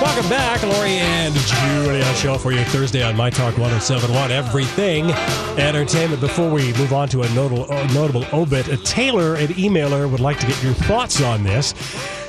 [0.00, 4.32] Welcome back, Lori and Julia show for you Thursday on My Talk 1071.
[4.32, 5.10] Everything
[5.58, 6.22] entertainment.
[6.22, 10.38] Before we move on to a notable, notable obit, a Taylor, an emailer, would like
[10.40, 11.74] to get your thoughts on this.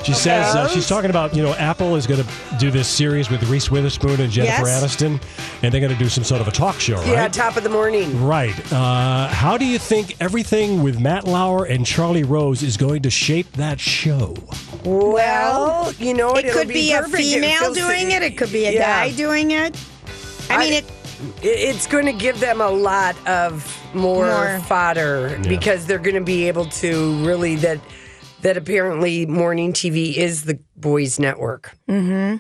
[0.04, 3.30] She says uh, she's talking about you know Apple is going to do this series
[3.30, 4.84] with Reese Witherspoon and Jennifer Yes.
[4.96, 5.22] Aniston,
[5.62, 7.08] and they're going to do some sort of a talk show, right?
[7.08, 8.24] Yeah, top of the morning.
[8.24, 8.56] Right.
[8.74, 13.10] Uh, how do you think everything with Matt Lauer and Charlie Rose is going to
[13.12, 14.36] shape that show?
[14.84, 16.34] Well, you know?
[16.36, 17.22] It It'll could be, a perfect.
[17.24, 18.24] It female doing it.
[18.24, 18.80] It could be a Yeah.
[19.08, 19.78] guy doing it.
[20.50, 20.86] I, mean, it.
[21.44, 24.60] It- It's going to give them a lot of more, More.
[24.68, 25.48] fodder Yeah.
[25.50, 27.80] because they're going to be able to really that
[28.42, 31.76] that apparently morning TV is the boys' network.
[31.88, 32.38] Mm-hmm.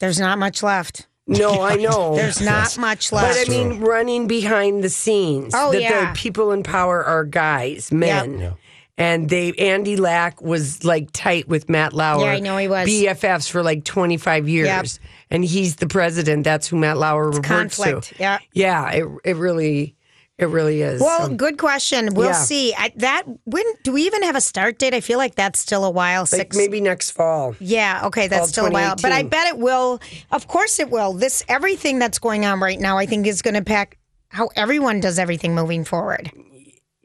[0.00, 1.06] There's not much left.
[1.26, 2.16] No, I know.
[2.16, 3.46] There's not much left.
[3.46, 5.54] But I mean, running behind the scenes.
[5.56, 6.12] Oh, that yeah.
[6.12, 8.38] the people in power are guys, men.
[8.38, 8.52] Yeah.
[8.98, 12.24] And they Andy Lack was like tight with Matt Lauer.
[12.26, 12.86] Yeah, I know he was.
[12.86, 14.66] BFFs for like 25 years.
[14.66, 14.86] Yep.
[15.30, 16.44] And he's the president.
[16.44, 18.14] That's who Matt Lauer reports conflict, to.
[18.18, 18.38] yeah.
[18.52, 19.96] Yeah, it, it really
[20.42, 21.00] it really is.
[21.00, 22.14] well, So, good question.
[22.14, 22.32] We'll Yeah.
[22.32, 22.74] see.
[22.76, 24.92] I, that when do we even have a start date?
[24.94, 26.26] I feel like that's still a while.
[26.32, 27.54] like maybe next fall.
[27.60, 28.02] Yeah.
[28.04, 28.26] Okay.
[28.28, 28.96] That's still a while.
[29.00, 30.00] But I bet it will.
[30.30, 31.12] Of course, it will.
[31.14, 33.96] This everything that's going on right now, I think, is going to impact
[34.28, 36.30] how everyone does everything moving forward.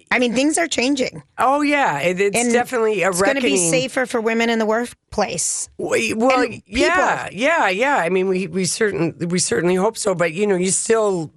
[0.10, 1.22] I mean, things are changing.
[1.38, 4.58] Oh yeah, it, it's And definitely a It's going to be safer for women in
[4.58, 5.68] the workplace.
[5.78, 7.98] We- Well, and yeah, yeah, yeah.
[7.98, 11.34] I mean, we we certain we certainly hope so, but you know, you still.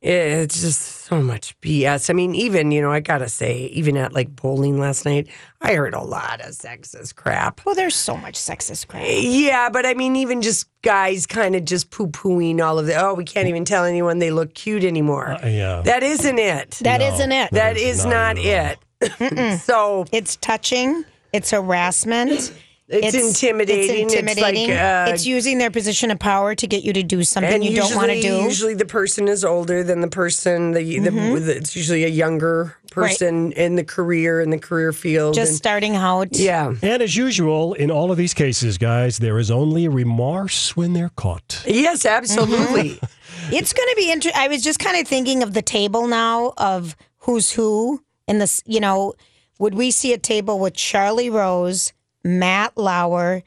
[0.00, 2.08] It's just so much BS.
[2.08, 5.28] I mean, even you know, I gotta say, even at like bowling last night,
[5.60, 7.64] I heard a lot of sexist crap.
[7.66, 9.04] Well, there's so much sexist crap.
[9.06, 12.94] Yeah, but I mean, even just guys kind of just poo pooing all of the.
[12.94, 15.32] Oh, we can't even tell anyone they look cute anymore.
[15.42, 15.82] Uh, yeah.
[15.82, 16.70] That isn't it.
[16.82, 17.50] That not it.
[17.52, 19.60] That is not, it it.
[19.60, 21.04] so It's touching.
[21.34, 22.52] It's harassment.
[22.86, 24.04] It's intimidating.
[24.04, 24.70] It's It's like, intimidating.
[24.72, 27.76] uh, It's using their position of power to get you to do something and you
[27.76, 28.42] don't want to do.
[28.42, 30.72] Usually, the person is older than the person.
[30.72, 35.34] The, the it's usually a younger person in the career in the career field.
[35.34, 36.36] Just and- starting out.
[36.36, 36.74] yeah.
[36.82, 41.10] And as usual, in all of these cases, guys, there is only remorse when they're
[41.16, 41.62] caught.
[41.66, 43.00] Yes, absolutely.
[43.50, 44.40] It's going to be interesting.
[44.42, 48.62] I was just kind of thinking of the table now of who's who in this.
[48.64, 49.12] You know,
[49.58, 51.92] would we see a table with Charlie Rose,
[52.24, 53.42] Matt Lauer,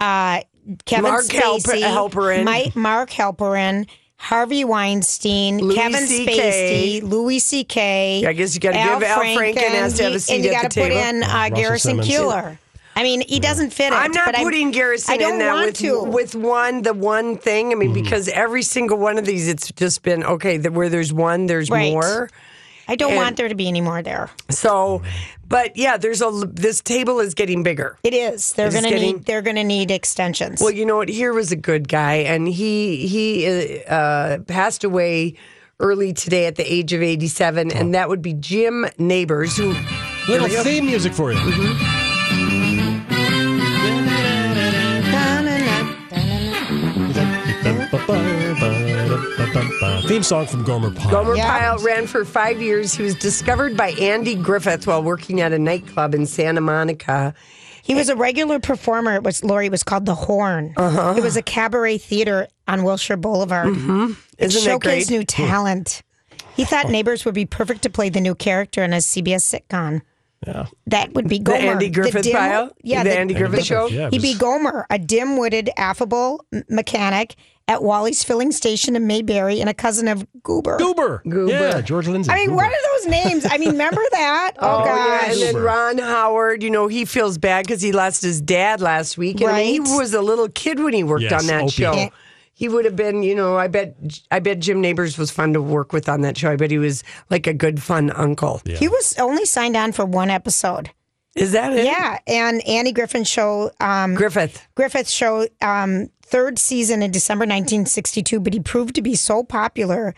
[0.00, 0.40] uh,
[0.84, 2.44] Kevin Mark Halper- Spacey, Halperin.
[2.44, 7.00] Mike, Mark Halperin, Harvey Weinstein, Louis Kevin C.K..
[7.00, 8.24] Spacey, Louis C.K.
[8.26, 10.70] I guess you gotta give Al Franken has to have a seat and you at
[10.72, 11.18] the gotta put table.
[11.18, 12.08] in uh, Garrison Simmons.
[12.08, 12.58] Keillor.
[12.98, 13.92] I mean, he doesn't fit it.
[13.92, 16.02] I'm not but putting Garrison I don't in that want with to.
[16.04, 17.70] with one the one thing.
[17.70, 18.02] I mean, Mm-hmm.
[18.02, 20.56] because every single one of these, it's just been okay.
[20.56, 21.92] That where there's one, there's Right.
[21.92, 22.30] more.
[22.88, 24.30] I don't and- want there to be any more there.
[24.50, 25.02] So,
[25.48, 27.98] but yeah, there's a this table is getting bigger.
[28.02, 28.52] It is.
[28.52, 29.24] They're going to need.
[29.24, 30.60] They're going to need extensions.
[30.60, 31.08] Well, you know what?
[31.08, 35.34] Here was a good guy, and he he uh, passed away
[35.78, 39.74] early today at the age of 87, and that would be Jim Nabors, who
[40.28, 42.05] Little theme music for you.
[50.08, 51.10] Theme song from Gomer Pyle.
[51.10, 51.58] Gomer Yeah.
[51.58, 52.94] Pyle ran for five years.
[52.94, 57.34] He was discovered by Andy Griffith while working at a nightclub in Santa Monica.
[57.82, 59.14] He was a regular performer.
[59.16, 59.68] It was Lori.
[59.68, 60.74] Was called the Horn.
[60.76, 61.14] Uh-huh.
[61.16, 63.68] It was a cabaret theater on Wilshire Boulevard.
[63.68, 64.12] It Mm-hmm.
[64.38, 65.10] Isn't that showcased great?
[65.10, 66.02] new talent.
[66.54, 70.00] He thought Nabors would be perfect to play the new character in a CBS sitcom.
[70.46, 70.66] Yeah.
[70.86, 71.58] That would be Gomer.
[71.58, 72.70] Andy Griffith dim- Pyle?
[72.82, 73.86] Yeah, The Andy Griffith show?
[73.88, 77.34] Yeah, it He'd be Gomer, a dim-witted, affable m- mechanic,
[77.68, 80.76] at Wally's filling station in Mayberry and a cousin of Goober.
[80.78, 81.22] Goober.
[81.28, 81.50] Goober.
[81.52, 82.30] Yeah, George Lindsay.
[82.30, 82.56] I mean, Goober.
[82.56, 83.46] what are those names?
[83.50, 84.52] I mean, remember that?
[84.60, 84.94] Oh, Oh, yeah,
[85.26, 85.32] gosh.
[85.32, 89.18] and then Ron Howard, you know, he feels bad because he lost his dad last
[89.18, 89.88] week, and I mean, Right.
[89.90, 91.70] he was a little kid when he worked Yes, on that Opie.
[91.72, 91.92] show.
[91.94, 92.08] Yeah.
[92.54, 93.96] He would have been, you know, I bet,
[94.30, 96.50] I bet Jim Nabors was fun to work with on that show.
[96.50, 98.62] I bet he was like a good, fun uncle.
[98.64, 100.90] He was only signed on for one episode.
[101.34, 101.84] Is that it?
[101.84, 104.66] Yeah, and Annie Griffin show, um, Griffith.
[104.74, 110.14] Griffith show, um, third season in December 1962, but he proved to be so popular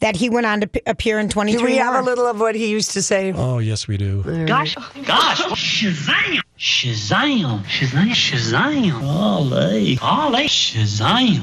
[0.00, 2.00] that he went on to p- appear in 23 Do we have more.
[2.00, 3.32] a little of what he used to say?
[3.36, 4.22] Oh, yes, we do.
[4.46, 4.74] Gosh,
[5.04, 6.40] gosh, Shazam!
[6.58, 7.62] Shazam!
[7.64, 8.10] Shazam!
[8.10, 9.02] Shazam!
[9.02, 9.98] Ollie!
[10.00, 10.46] Ollie!
[10.48, 11.42] Shazam!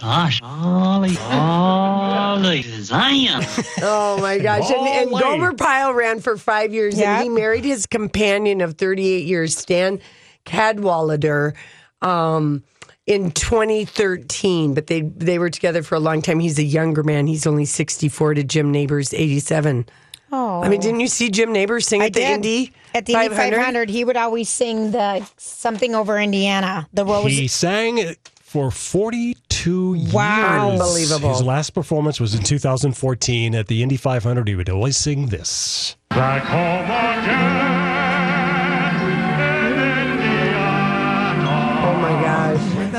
[0.00, 1.16] Gosh, Ollie!
[1.18, 2.62] Ollie!
[2.62, 3.42] Shazam!
[3.82, 4.70] Oh my gosh.
[4.70, 7.14] And, and Gomer Pyle ran for five years Yeah.
[7.16, 9.98] and he married his companion of 38 years, Stan
[10.44, 11.54] Cadwallader,
[12.02, 12.62] um,
[13.08, 14.74] in 2013.
[14.74, 16.38] But they, they were together for a long time.
[16.38, 17.26] He's a younger man.
[17.26, 19.86] He's only 64 to Jim Nabors, 87.
[20.30, 20.62] Oh.
[20.62, 20.82] I mean, oh.
[20.82, 22.30] didn't you see Jim Nabors sing I at the did.
[22.30, 27.32] Indy At the Indy 500, he would always sing the something over Indiana, the Rose.
[27.32, 30.70] He sang for 42 Wow.
[30.70, 30.80] years.
[30.80, 31.30] Unbelievable.
[31.30, 34.48] His last performance was in 2014 at the Indy 500.
[34.48, 35.96] He would always sing this.
[36.10, 37.77] Back home again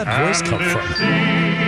[0.06, 0.20] gosh.
[0.20, 1.06] Where'd that voice come from?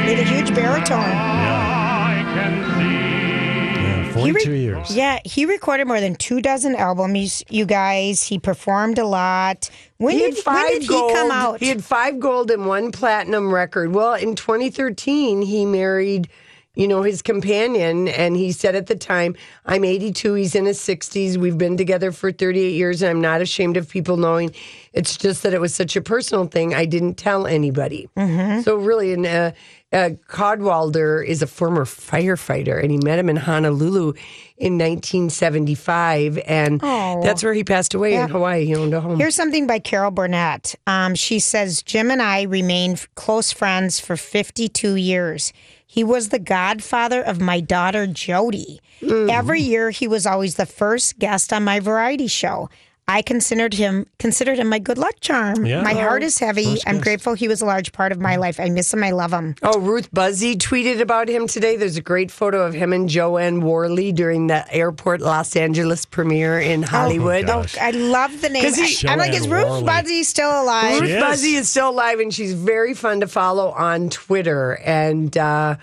[0.06, 1.00] He had a huge baritone.
[1.00, 3.84] Yeah, I can see.
[3.84, 4.96] yeah 42 He years.
[4.96, 7.44] Yeah, he recorded more than two dozen albums.
[7.50, 9.70] You guys, he performed a lot.
[9.98, 11.60] When He did, five when did he come out?
[11.60, 13.94] He had five gold and one platinum record.
[13.94, 16.28] Well, in 2013, he married,
[16.76, 19.36] you know, his companion, and he said at the time,
[19.66, 20.34] "I'm 82.
[20.36, 21.38] He's in his 60s.
[21.38, 24.54] We've been together for 38 years, and I'm not ashamed of people knowing.
[24.94, 26.74] It's just that it was such a personal thing.
[26.74, 28.10] I didn't tell anybody.
[28.18, 28.62] Mm-hmm.
[28.62, 29.52] So really, and uh,
[29.94, 34.14] uh, Cadwallader is a former firefighter, and he met him in Honolulu
[34.58, 38.66] in 1975, and that's where he passed away in Hawaii.
[38.66, 39.18] He owned a home.
[39.18, 40.76] Here's something by Carol Burnett.
[40.88, 45.52] Um, she says Jim and I remained close friends for 52 years.
[45.92, 48.80] He was the godfather of my daughter Jody.
[49.02, 49.30] Mm-hmm.
[49.30, 52.70] Every year, he was always the first guest on my variety show.
[53.08, 55.66] I considered him considered him my good luck charm.
[55.66, 55.82] Yeah.
[55.82, 56.64] My heart is heavy.
[56.64, 57.04] First I'm guest.
[57.04, 58.58] grateful he was a large part of my life.
[58.58, 59.04] I miss him.
[59.04, 59.56] I love him.
[59.64, 61.76] Oh, Ruth Buzzi tweeted about him today.
[61.76, 66.06] There's a great photo of him and Jo Anne Worley during the airport Los Angeles
[66.06, 67.46] premiere in Hollywood.
[67.46, 67.78] Oh, gosh.
[67.78, 68.74] I love the name.
[68.74, 69.84] he- I, am like, is Ruth Worley.
[69.84, 71.02] Buzzi still alive?
[71.02, 71.24] Ruth She is.
[71.24, 74.76] Buzzi is still alive and she's very fun to follow on Twitter.
[74.86, 75.76] And uh,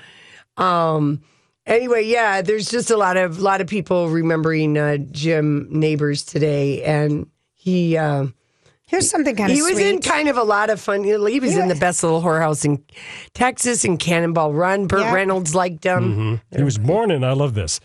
[0.56, 1.20] um,
[1.68, 6.82] anyway, yeah, there's just a lot of lot of people remembering uh, Jim Nabors today,
[6.82, 7.96] and he.
[7.96, 8.26] Uh,
[8.86, 9.86] Here's something kind of he was sweet.
[9.86, 11.04] in kind of a lot of fun.
[11.04, 12.82] He was in the best little whorehouse in
[13.34, 14.86] Texas and Cannonball Run.
[14.86, 15.14] Burt Yeah.
[15.14, 16.40] Reynolds liked him.
[16.56, 17.80] He was born in, I love this,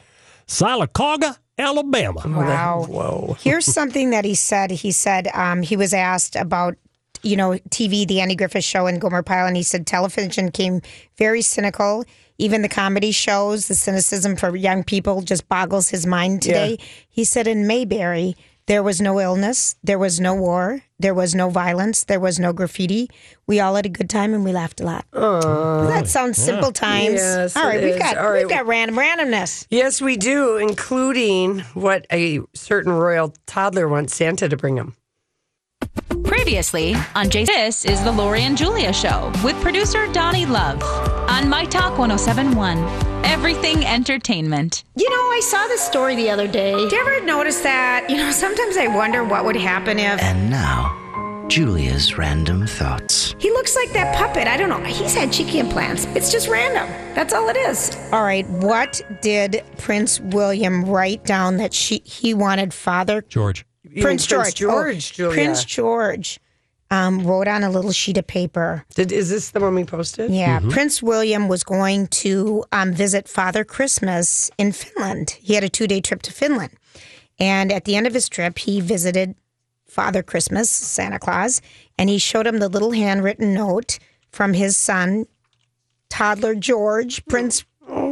[0.48, 2.22] Sylacauga, Alabama.
[2.26, 2.86] Wow.
[2.88, 3.36] Whoa.
[3.42, 4.72] Here's something that he said.
[4.72, 6.76] He said um, he was asked about,
[7.22, 10.82] you know, TV, the Andy Griffith Show, and Gomer Pyle, and he said television came
[11.18, 12.06] very cynical.
[12.38, 16.78] Even the comedy shows, the cynicism for young people just boggles his mind today.
[17.08, 18.36] He said in Mayberry,
[18.66, 22.54] there was no illness, there was no war, there was no violence, there was no
[22.54, 23.10] graffiti.
[23.46, 25.06] We all had a good time and we laughed a lot.
[25.12, 27.16] that sounds simple times.
[27.16, 28.00] Yes, all right, we've is.
[28.00, 29.68] got All we've got random randomness.
[29.70, 34.96] Yes, we do, including what a certain royal toddler wants Santa to bring him.
[36.26, 37.46] Previously on J.
[37.46, 40.82] This is the Lori and Julia Show with producer Donnie Love
[41.30, 42.78] on My Talk 1071.
[43.26, 44.84] Everything Entertainment.
[44.96, 46.76] You know, I saw this story the other day.
[46.76, 48.08] Did you ever notice that?
[48.10, 53.36] You know, sometimes I wonder what would happen if And now, Julia's random thoughts.
[53.40, 54.48] he looks like that puppet.
[54.48, 54.84] I don't know.
[54.84, 56.06] He's had cheeky implants.
[56.16, 56.88] It's just random.
[57.16, 57.96] That's all it is.
[58.12, 58.48] All right.
[58.50, 63.66] What did Prince William write down that she he wanted Father George.
[63.94, 64.56] You Prince mean George?
[64.56, 65.34] George, oh, Julia.
[65.34, 66.40] Prince George
[66.90, 68.86] um, wrote on a little sheet of paper.
[68.96, 70.32] Did, is this the one we posted?
[70.32, 75.38] Yeah, Prince William was going to um, visit Father Christmas in Finland.
[75.42, 76.72] He had a two day trip to Finland.
[77.40, 79.36] And at the end of his trip, he visited
[79.88, 81.62] Father Christmas, Santa Claus,
[81.98, 84.00] and he showed him the little handwritten note
[84.32, 85.26] from his son,
[86.10, 87.66] toddler George, Prince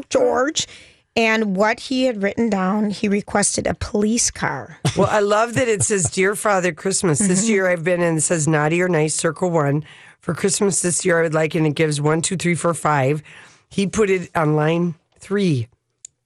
[0.09, 0.67] George.
[1.15, 4.79] And what he had written down, he requested a police car.
[4.97, 7.19] Well, I love that it says, Dear Father Christmas.
[7.19, 7.51] This mm-hmm.
[7.51, 9.83] year I've been, and it says naughty or nice, circle one.
[10.19, 13.23] For Christmas this year, I would like, and it gives one, two, three, four, five.
[13.69, 15.67] He put it on line three.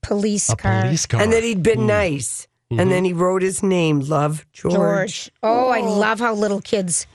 [0.01, 0.81] Police A car.
[0.83, 1.21] police car.
[1.21, 1.87] And that he'd been hmm.
[1.87, 2.47] nice.
[2.69, 2.89] And mm-hmm.
[2.89, 4.73] then he wrote his name, Love George.
[4.73, 5.31] George.
[5.43, 7.07] Oh, I love how little kids.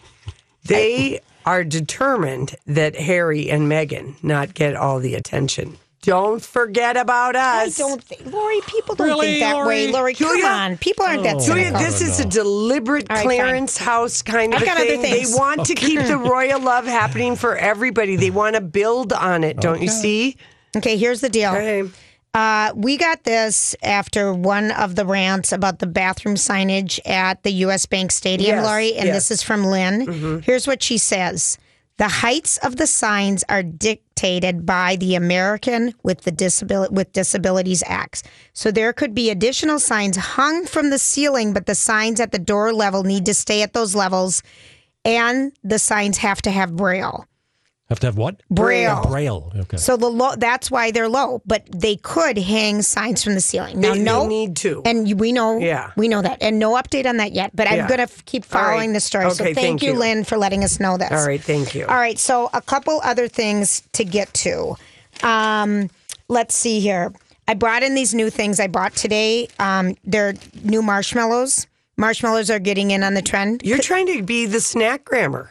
[0.65, 5.77] They are determined that Harry and Meghan not get all the attention.
[6.03, 7.77] Don't forget about I us.
[7.77, 8.61] don't think, Lori.
[8.67, 9.83] People don't Really, think that way.
[9.89, 9.93] Lori?
[9.93, 10.43] Lori, Julia?
[10.43, 10.79] come on.
[10.79, 11.81] People aren't that Julia, cynical.
[11.81, 13.37] this is a deliberate All right, fine.
[13.39, 15.03] Clarence House kind of I've a other thing.
[15.03, 15.37] They things.
[15.37, 18.17] want to keep the royal love happening for everybody.
[18.17, 20.37] They want to build on it, don't you see?
[20.75, 21.51] Okay, here's the deal.
[21.53, 21.91] Okay.
[22.33, 27.51] Uh, we got this after one of the rants about the bathroom signage at the
[27.65, 27.85] U.S.
[27.87, 29.17] Bank Stadium, Yes, Lori, and yes.
[29.17, 30.41] this is from Lynn.
[30.43, 31.59] Here's what she says.
[31.97, 33.63] The heights of the signs are
[34.21, 38.23] dictated by the American with the Disability with Disabilities Acts.
[38.53, 42.39] So there could be additional signs hung from the ceiling, but the signs at the
[42.39, 44.43] door level need to stay at those levels,
[45.07, 47.27] and the signs have to have braille.
[47.91, 48.41] Have to have what?
[48.51, 49.03] Braille.
[49.09, 49.53] Braille.
[49.63, 49.77] Okay.
[49.77, 53.81] So the low, that's why they're low, but they could hang signs from the ceiling.
[53.81, 54.81] Now, They- they no need to.
[54.85, 55.91] and we know, Yeah.
[55.97, 57.51] we know that, and no update on that yet.
[57.55, 57.89] But I'm Yeah.
[57.89, 58.69] going to f- keep All right.
[58.71, 59.25] following the story.
[59.35, 59.99] so Okay, thank, thank you, you.
[59.99, 61.11] Lynn, for letting us know this.
[61.11, 61.85] All right, thank you.
[61.87, 64.77] All right, so a couple other things to get to.
[65.25, 65.91] Um,
[66.29, 67.13] let's see here.
[67.49, 69.49] I brought in these new things I bought today.
[69.59, 71.67] Um, they're new marshmallows.
[71.97, 73.63] Marshmallows are getting in on the trend.
[73.65, 75.51] You're trying to be the snack grammar.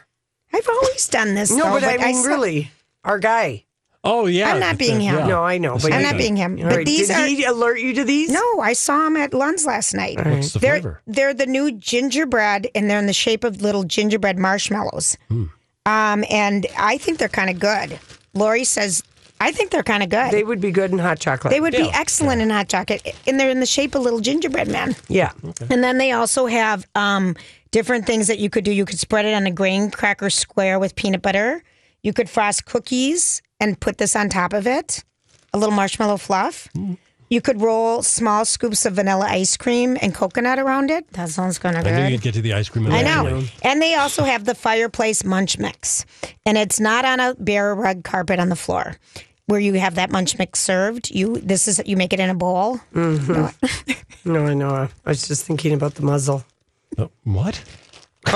[0.54, 1.52] I've always done this.
[1.52, 2.72] No, though, but I mean, saw- really,
[3.04, 3.66] our guy.
[4.04, 4.52] oh yeah.
[4.52, 5.16] I'm not being him.
[5.18, 5.28] Yeah.
[5.28, 6.56] No, I know, but I'm not being him.
[6.58, 8.32] But right, these Did are he alert you to these?
[8.32, 10.24] No, I saw them at Lund's last night.
[10.26, 11.02] What's the They're flavor?
[11.08, 15.18] they're the new gingerbread, and they're in the shape of little gingerbread marshmallows.
[15.28, 15.46] Hmm.
[15.86, 18.00] Um, and I think they're kind of good.
[18.34, 19.02] Lori says
[19.42, 20.28] I think they're kind of good.
[20.32, 21.52] They They, would be good in hot chocolate.
[21.52, 21.92] They would be Yeah.
[21.94, 24.96] excellent in hot chocolate, and they're in the shape of little gingerbread men.
[25.08, 25.32] Yeah.
[25.70, 27.36] And then they also have um,
[27.72, 28.72] different things that you could do.
[28.72, 31.64] You could spread it on a graham cracker square with peanut butter.
[32.04, 35.04] You could frost cookies and put this on top of it,
[35.54, 36.68] a little marshmallow fluff.
[37.32, 41.08] You could roll small scoops of vanilla ice cream and coconut around it.
[41.12, 42.12] That sounds kind of I knew good.
[42.14, 42.88] you'd get to the ice cream.
[42.88, 43.28] I know.
[43.28, 43.52] eventually.
[43.62, 46.06] And they also have the fireplace munch mix.
[46.46, 48.96] And it's not on a bare rug carpet on the floor.
[49.50, 52.36] Where you have that munch mix served, you this is you make it in a
[52.36, 52.80] bowl.
[52.94, 53.92] Mm-hmm.
[54.32, 54.70] No, I know.
[55.06, 56.44] I was just thinking about the muzzle.
[56.98, 57.64] Uh, oh, what?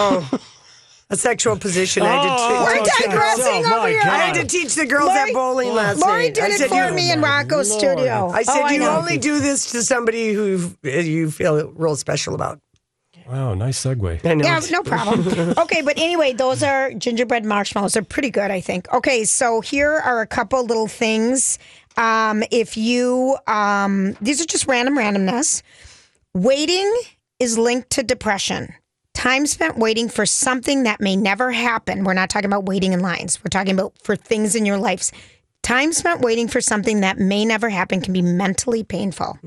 [1.10, 2.02] A sexual position.
[2.04, 4.02] I had to Oh, teach- We're digressing Oh, over my here.
[4.02, 6.34] I had to teach the girls Lori- at bowling last Lori night.
[6.36, 7.82] did I it said, for you, me in Rocco's Lord.
[7.82, 8.30] studio.
[8.34, 8.98] I said oh, you know.
[8.98, 12.60] only do this to somebody who you feel real special about.
[13.28, 14.26] Wow, nice segue.
[14.26, 14.44] I know.
[14.44, 15.54] Yeah, no problem.
[15.58, 17.94] okay, but anyway, those are gingerbread marshmallows.
[17.94, 18.92] They're pretty good, I think.
[18.94, 21.60] Okay, so here are a couple little things.
[21.98, 25.62] Um, if you, um, these are just random randomness.
[26.34, 26.92] Waiting
[27.40, 28.74] is linked to depression.
[29.14, 32.04] Time spent waiting for something that may never happen.
[32.04, 33.40] We're not talking about waiting in lines.
[33.44, 35.12] We're talking about for things in your lives.
[35.62, 39.38] Time spent waiting for something that may never happen can be mentally painful.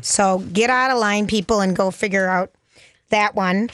[0.00, 2.52] So get out of line, people, and go figure out
[3.10, 3.70] that one.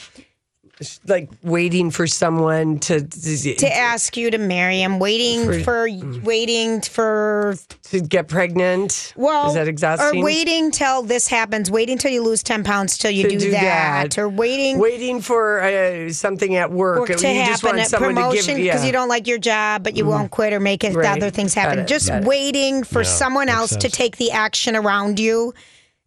[1.07, 5.87] like waiting for someone to to ask you to marry him, waiting for,
[6.25, 9.12] waiting for to get pregnant.
[9.17, 10.21] well, is that exhausting?
[10.21, 13.51] or waiting till this happens, waiting till you lose ten pounds till you do, do
[13.53, 14.19] that, that.
[14.19, 17.01] or waiting waiting for uh, something at work.
[17.01, 18.87] work to you just happen, want a promotion because Yeah.
[18.87, 21.17] you don't like your job, but you won't quit or make it, the Right.
[21.17, 21.81] other things happen.
[21.81, 25.55] it, Just waiting for Yeah, someone makes else to take the action around you.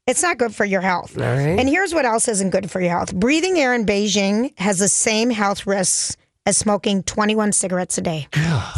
[0.07, 1.17] It's not good for your health.
[1.17, 1.59] All right.
[1.59, 3.13] And here's what else isn't good for your health.
[3.15, 8.27] Breathing air in Beijing has the same health risks as smoking 21 cigarettes a day.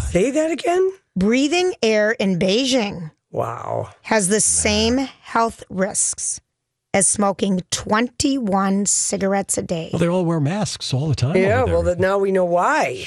[0.10, 0.90] Say that again.
[1.18, 3.90] Breathing air in Beijing Wow.
[4.04, 6.40] has the same health risks
[6.94, 9.90] as smoking 21 cigarettes a day.
[9.92, 11.36] Well, they all wear masks all the time.
[11.36, 11.64] Yeah.
[11.64, 11.96] over Well, there.
[11.96, 13.06] that now we know why.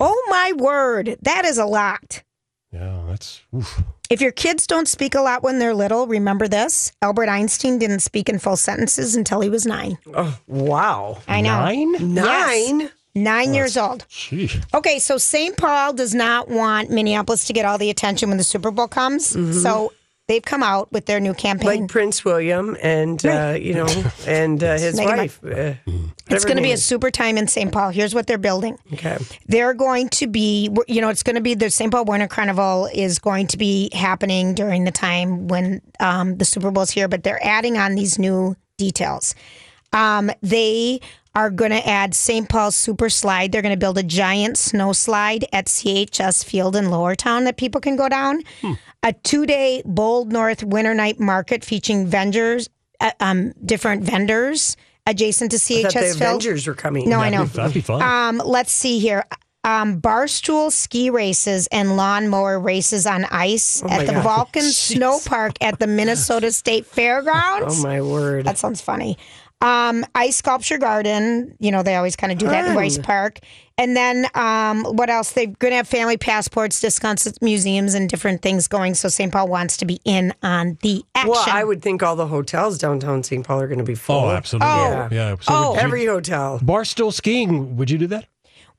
[0.00, 2.24] Oh my word, that is a lot.
[2.72, 3.42] yeah, that's.
[3.54, 3.80] Oof.
[4.10, 8.00] If your kids don't speak a lot when they're little, remember this Albert Einstein didn't
[8.00, 9.98] speak in full sentences until he was nine.
[10.12, 11.18] Oh, wow.
[11.28, 11.60] I know.
[11.60, 12.14] Nine?
[12.14, 12.90] Nine.
[13.14, 14.04] Nine years old.
[14.08, 14.64] Sheesh.
[14.74, 15.56] Okay, so St.
[15.56, 19.32] Paul does not want Minneapolis to get all the attention when the Super Bowl comes.
[19.32, 19.52] Mm-hmm.
[19.52, 19.92] So
[20.30, 21.80] they've come out with their new campaign.
[21.80, 23.88] Like Prince William and uh, you know
[24.26, 25.44] and uh, his Make wife.
[25.44, 25.74] Uh,
[26.30, 27.72] it's going to be a super time in St.
[27.72, 27.90] Paul.
[27.90, 28.78] Here's what they're building.
[28.92, 29.18] Okay.
[29.46, 31.90] They're going to be, you know, it's going to be the St.
[31.90, 36.70] Paul Winter Carnival is going to be happening during the time when um, the Super
[36.70, 39.34] Bowl's here, but they're adding on these new details.
[39.92, 41.00] Um, they
[41.34, 42.48] are going to add St.
[42.48, 43.50] Paul's Super Slide.
[43.50, 47.80] They're going to build a giant snow slide at CHS Field in Lowertown that people
[47.80, 48.42] can go down.
[49.02, 52.68] A two day Bold North Winter Night Market featuring vendors,
[53.00, 54.76] uh, um, different vendors
[55.06, 56.16] adjacent to I the CHS Field.
[56.16, 57.08] Avengers were coming.
[57.08, 57.44] No, I know.
[57.46, 58.02] That'd be fun.
[58.02, 59.24] Um, let's see here.
[59.62, 64.22] Um, barstool ski races and lawnmower races on ice Oh at the God.
[64.22, 67.78] Vulcan Snow Park at the Minnesota State Fairgrounds.
[67.78, 68.46] Oh my word.
[68.46, 69.18] That sounds funny.
[69.62, 73.40] Um, Ice Sculpture Garden, you know, they always kind of do that in Rice Park.
[73.76, 75.32] And then um, what else?
[75.32, 78.94] They're going to have family passports, discounts at museums, and different things going.
[78.94, 79.30] So St.
[79.32, 81.30] Paul wants to be in on the action.
[81.30, 83.46] Well, I would think all the hotels downtown St.
[83.46, 84.16] Paul are going to be full.
[84.26, 84.68] Oh, absolutely.
[84.70, 85.08] Oh.
[85.10, 85.34] Yeah.
[85.40, 85.74] So Oh.
[85.74, 86.58] you- Every hotel.
[86.60, 88.26] Barstool skiing, would you do that?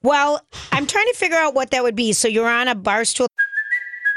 [0.03, 2.11] Well, I'm trying to figure out what that would be.
[2.13, 3.27] So you're on a bar stool.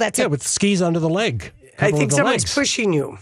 [0.00, 0.30] That's Yeah, it.
[0.32, 1.52] with skis under the leg.
[1.78, 2.54] I think someone's legs.
[2.54, 3.18] pushing you.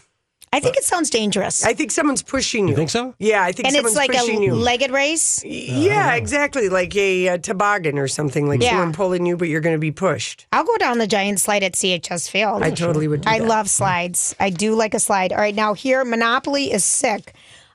[0.51, 1.63] I think it sounds dangerous.
[1.63, 2.71] I think someone's pushing you.
[2.71, 3.15] You think so?
[3.19, 4.55] Yeah, I think and someone's it's like a pushing you.
[4.55, 5.45] legged race.
[5.45, 6.71] yeah, exactly.
[6.71, 8.49] Like a, uh toboggan or something.
[8.49, 8.71] Like Yeah.
[8.71, 10.47] someone pulling you, but you're going to be pushed.
[10.51, 12.63] I'll go down the giant slide at CHS Field.
[12.63, 13.47] I totally would do I that.
[13.47, 14.35] love slides.
[14.41, 15.33] I do like a slide.
[15.35, 17.35] All right, now here, Monopoly is sick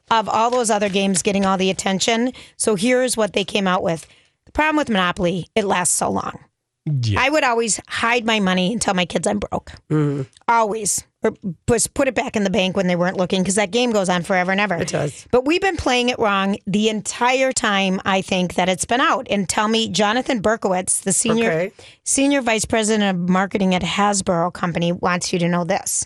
[0.10, 2.34] of all those other games getting all the attention.
[2.58, 4.08] So here's what they came out with.
[4.46, 6.40] The problem with Monopoly, it lasts so long.
[6.86, 7.22] Yeah.
[7.22, 9.72] I would always hide my money and tell my kids I'm broke.
[9.90, 10.24] Mm-hmm.
[10.48, 11.04] Always.
[11.24, 11.34] Or
[11.70, 14.10] just put it back in the bank when they weren't looking because that game goes
[14.10, 14.76] on forever and ever.
[14.76, 15.26] It does.
[15.32, 19.28] But we've been playing it wrong the entire time I think that it's been out.
[19.30, 21.72] And tell me, Jonathan Berkowitz, the senior Okay.
[22.04, 26.06] senior vice president of marketing at Hasbro Company, wants you to know this: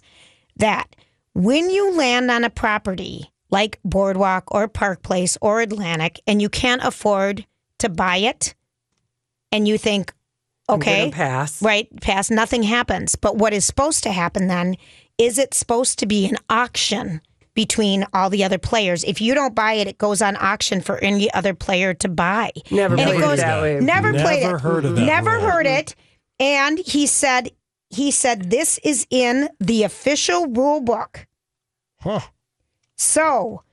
[0.57, 0.95] that
[1.33, 6.49] when you land on a property like Boardwalk or Park Place or Atlantic, and you
[6.49, 7.47] can't afford
[7.79, 8.53] to buy it,
[9.51, 10.13] and you think,
[10.69, 11.61] okay, pass.
[11.61, 13.15] right, pass, nothing happens.
[13.15, 14.75] But what is supposed to happen then
[15.17, 17.21] is it supposed to be an auction
[17.53, 19.03] between all the other players.
[19.03, 22.51] If you don't buy it, it goes on auction for any other player to buy.
[22.69, 23.79] Never and played it it that way.
[23.79, 24.61] never played Never it.
[24.61, 25.41] heard of that Never rule.
[25.41, 25.95] heard it.
[26.39, 27.49] And he said
[27.89, 31.25] he said this is in the official rule book.
[32.01, 32.19] Huh.
[32.95, 33.63] So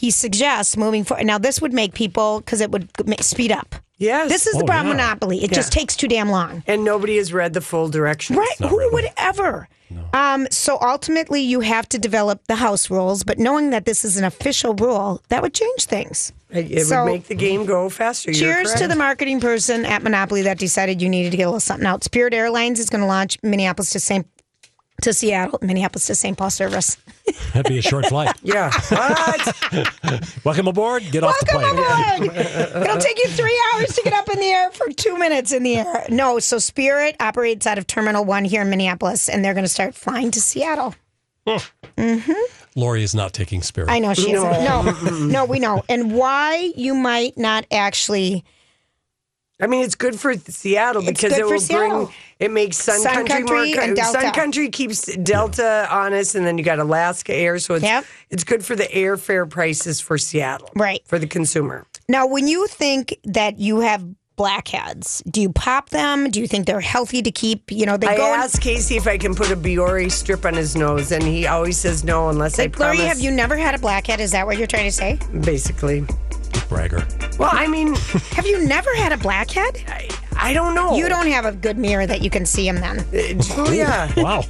[0.00, 1.26] he suggests moving forward.
[1.26, 2.88] Now this would make people because it would
[3.20, 3.74] speed up.
[3.98, 4.30] Yes.
[4.30, 5.04] This is the Oh, problem yeah.
[5.04, 5.44] Monopoly.
[5.44, 6.62] It just takes too damn long.
[6.66, 8.38] and nobody has read the full directions.
[8.38, 8.56] Right?
[8.70, 9.68] Who would ever?
[10.14, 14.16] Um, so ultimately, you have to develop the house rules, but knowing that this is
[14.16, 16.32] an official rule, that would change things.
[16.50, 18.32] It, it So- would make the game go faster.
[18.32, 21.60] Cheers to the marketing person at Monopoly that decided you needed to get a little
[21.60, 22.04] something out.
[22.04, 24.26] Spirit Airlines is going to launch Minneapolis to St.
[25.02, 26.36] to Seattle, Minneapolis to St.
[26.36, 26.96] Paul service.
[27.52, 28.34] That'd be a short flight.
[28.42, 28.70] Yeah.
[28.88, 30.34] What?
[30.44, 31.04] Welcome aboard.
[31.10, 32.30] Get off the Welcome plane.
[32.30, 32.82] aboard.
[32.84, 35.62] It'll take you three hours to get up in the air for two minutes in
[35.62, 36.06] the air.
[36.08, 39.68] No, so Spirit operates out of Terminal One here in Minneapolis, and they're going to
[39.68, 40.94] start flying to Seattle.
[41.46, 42.32] Mm-hmm.
[42.76, 43.90] Lori is not taking spirit.
[43.90, 44.64] I know she isn't.
[44.64, 44.82] No,
[45.26, 45.82] no, we know.
[45.88, 48.44] And why you might not actually.
[49.60, 52.04] I mean, it's good for Seattle It's because good it for will Seattle.
[52.06, 52.14] bring.
[52.40, 53.82] It makes Sun, Sun Country, Country more.
[53.82, 54.20] and Delta.
[54.20, 58.04] Sun Country keeps Delta honest, and then you got Alaska Air, so it's Yep.
[58.30, 61.02] it's good for the airfare prices for Seattle, Right.
[61.06, 61.86] For the consumer.
[62.08, 64.02] Now, when you think that you have
[64.36, 66.30] blackheads, do you pop them?
[66.30, 67.70] Do you think they're healthy to keep?
[67.70, 68.32] You know, they I go.
[68.34, 71.46] in- asked Casey if I can put a Biore strip on his nose, and he
[71.46, 74.20] always says no unless I like, Lori, have you never had a blackhead?
[74.20, 75.18] Is that what you're trying to say?
[75.42, 76.04] Basically.
[76.68, 77.04] Bragger.
[77.38, 77.94] Well, I mean,
[78.32, 79.82] Have you never had a blackhead?
[79.88, 80.96] I, I don't know.
[80.96, 83.00] You don't have a good mirror that you can see them then.
[83.00, 84.08] Uh, Julia.
[84.16, 84.42] Wow.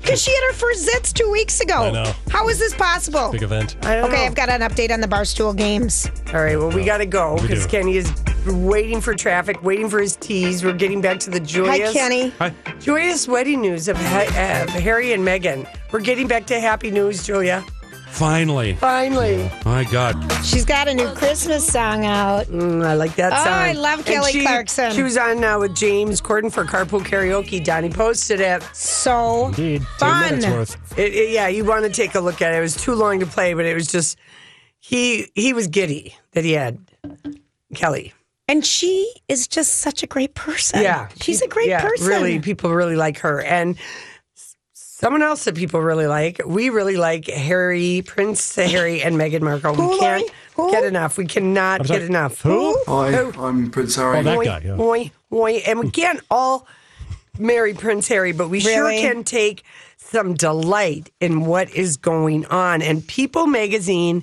[0.00, 1.74] Because she had her first zits two weeks ago.
[1.84, 2.12] I know.
[2.28, 3.30] How is this possible?
[3.32, 3.76] Big event.
[3.86, 4.26] I don't Okay, know.
[4.26, 6.10] I've got an update on the Barstool games.
[6.28, 7.66] All right, well, we got to go because.
[7.66, 8.10] Kenny is
[8.46, 10.64] waiting for traffic, waiting for his teas.
[10.64, 11.68] We're getting back to the joyous.
[11.70, 12.32] Hi, joyous, Kenny.
[12.80, 15.66] joyous wedding news of, ha- of Harry and Meghan.
[15.92, 17.64] We're getting back to happy news, Julia.
[18.10, 18.74] Finally.
[18.74, 20.14] Finally, My God.
[20.44, 22.46] She's got a new Christmas song out.
[22.46, 23.40] Mm, I like that song.
[23.40, 23.52] Oh, song.
[23.52, 24.92] I love And Kelly she- Clarkson.
[24.92, 27.64] She was on now with James Corden for Carpool Karaoke.
[27.64, 28.62] Donnie posted it.
[28.72, 29.84] So Indeed.
[29.98, 30.36] Fun.
[30.36, 30.98] Minutes worth.
[30.98, 32.58] It, it- Yeah, you want to take a look at it.
[32.58, 34.16] It was too long to play, but it was just
[34.78, 36.78] he he was giddy that he had
[37.74, 38.12] Kelly.
[38.46, 40.82] And she is just such a great person.
[40.82, 42.06] Yeah, She's a great yeah, person.
[42.06, 43.40] Really, people really like her.
[43.40, 43.76] And
[44.74, 49.74] someone else that people really like, we really like Harry, Prince Harry, and Meghan Markle.
[49.74, 50.22] Who, we can't.
[50.56, 50.70] Lori?
[50.70, 51.18] get enough.
[51.18, 52.40] We cannot get sorry, enough.
[52.42, 52.80] who?
[52.86, 54.18] Hi, I'm Prince Harry.
[54.18, 54.78] Oh, that Oi, guy, yeah.
[54.78, 55.52] oi, oi.
[55.66, 55.90] And we hmm.
[55.90, 56.66] can't all
[57.38, 59.00] marry Prince Harry, but we Really?
[59.00, 59.64] sure can take
[59.96, 62.82] some delight in what is going on.
[62.82, 64.22] And People magazine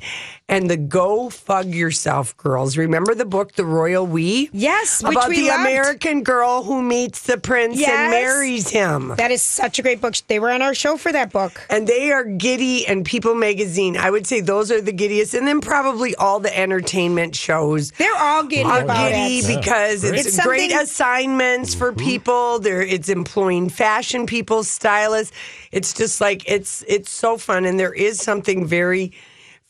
[0.51, 2.75] and the Go Fug Yourself girls.
[2.77, 4.49] Remember the book, The Royal We?
[4.51, 5.61] Yes, which About we the loved.
[5.61, 7.89] American girl who meets the prince Yes.
[7.89, 9.13] and marries him.
[9.15, 10.13] That is such a great book.
[10.27, 11.65] They were on our show for that book.
[11.69, 13.95] And they are giddy and People magazine.
[13.95, 15.33] I would say those are the giddiest.
[15.33, 17.91] And then probably all the entertainment shows.
[17.91, 19.57] They're all giddy are about giddy it.
[19.57, 20.19] because Great.
[20.19, 22.05] it's, It's great assignments for mm-hmm.
[22.05, 22.59] people.
[22.59, 25.33] There, it's employing fashion people, stylists.
[25.71, 29.13] It's just like it's it's so fun, and there is something very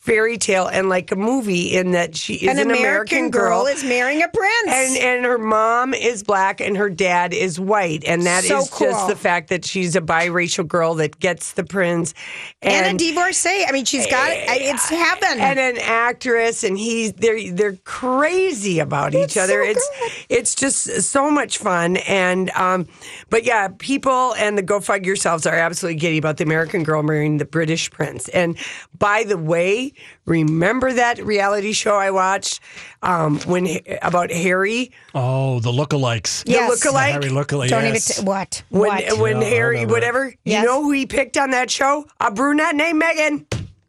[0.02, 3.84] fairy tale and like a movie in that she is An an, American girl is
[3.84, 4.66] marrying a prince.
[4.66, 8.66] and and her mom is black and her dad is white, and that is So
[8.66, 8.90] cool.
[8.90, 12.14] just the fact that she's a biracial girl that gets the prince
[12.62, 13.64] and, a divorcee.
[13.64, 15.38] I mean, she's got it's heaven.
[15.40, 19.62] and an actress, and he's they're they're crazy about each other.
[19.64, 19.88] so it's
[20.28, 22.88] it's just so much fun, and um,
[23.30, 27.04] but yeah, people and the Go Fug Yourselves are absolutely giddy about the American girl
[27.04, 28.28] marrying the British prince.
[28.30, 28.56] And
[28.98, 29.91] by the way,
[30.24, 32.60] remember that reality show I watched
[33.02, 33.68] um, when
[34.02, 36.44] about Harry, Oh, the lookalikes.
[36.44, 36.84] the Yes.
[36.84, 37.10] lookalike.
[37.12, 37.68] Harry lookalike.
[37.68, 38.10] Don't yes.
[38.18, 39.18] even t- what when what.
[39.18, 40.62] when Yeah, I Harry, whatever, Yes.
[40.62, 42.06] you know who he picked on that show?
[42.20, 43.46] A brunette named Megan.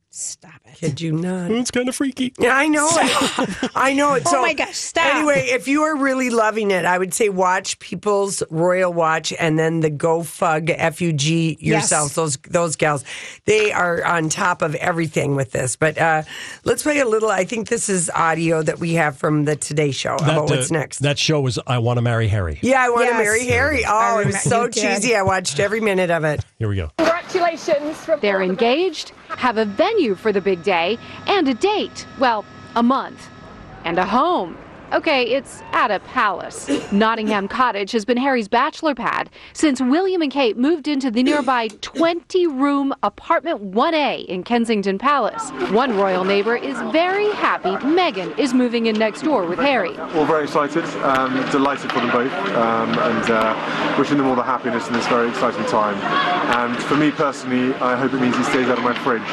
[0.09, 0.62] Stop it.
[0.73, 1.51] Kid you not.
[1.51, 2.33] It's kind of freaky.
[2.39, 3.71] Yeah, I know it.
[3.75, 4.23] I know it.
[4.27, 5.05] Oh So, my gosh, stop.
[5.15, 9.57] Anyway, if you are really loving it, I would say watch People's Royal Watch and
[9.59, 12.09] then the Go Fug F U G yourself.
[12.09, 12.15] Yes.
[12.15, 13.03] Those those gals,
[13.45, 15.75] they are on top of everything with this.
[15.75, 16.23] But uh,
[16.63, 17.29] let's play a little.
[17.29, 20.71] I think this is audio that we have from the Today Show about uh, what's
[20.71, 20.99] next.
[20.99, 22.59] That show was I Want to Marry Harry.
[22.61, 23.17] yeah, I want to Yes.
[23.23, 23.83] marry Harry.
[23.87, 25.15] Oh, it was so cheesy.
[25.15, 26.43] I watched every minute of it.
[26.59, 26.91] Here we go.
[26.97, 27.97] Congratulations.
[27.97, 30.97] From They're engaged, have a venue for the big day,
[31.27, 32.07] and a date.
[32.17, 32.45] Well,
[32.75, 33.29] a month.
[33.83, 34.57] And a home.
[34.93, 36.69] Okay, it's at a palace.
[36.91, 41.67] Nottingham Cottage has been Harry's bachelor pad since William and Kate moved into the nearby
[41.81, 45.49] 20 room apartment 1A in Kensington Palace.
[45.71, 49.97] One royal neighbor is very happy Meghan is moving in next door with Harry.
[49.97, 54.43] All very excited, um, delighted for them both, um, and uh, wishing them all the
[54.43, 55.95] happiness in this very exciting time.
[56.55, 59.23] And for me personally, I hope it means he stays out of my fridge.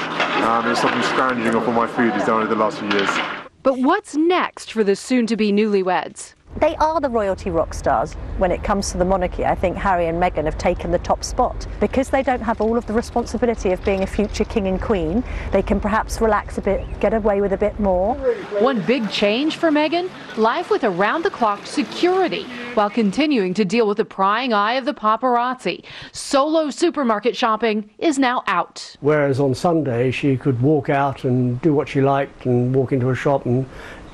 [0.41, 3.50] Um, it's something scrounging off all my food he's done over the last few years.
[3.63, 6.33] But what's next for the soon to be newlyweds?
[6.57, 9.45] They are the royalty rock stars when it comes to the monarchy.
[9.45, 11.67] I think Harry and Meghan have taken the top spot.
[11.79, 15.23] Because they don't have all of the responsibility of being a future king and queen,
[15.53, 18.17] they can perhaps relax a bit, get away with a bit more.
[18.59, 23.87] One big change for Meghan life with around the clock security while continuing to deal
[23.87, 25.85] with the prying eye of the paparazzi.
[26.13, 28.97] Solo supermarket shopping is now out.
[29.01, 33.11] Whereas on Sunday she could walk out and do what she liked and walk into
[33.11, 33.67] a shop and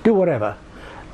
[0.04, 0.56] do whatever.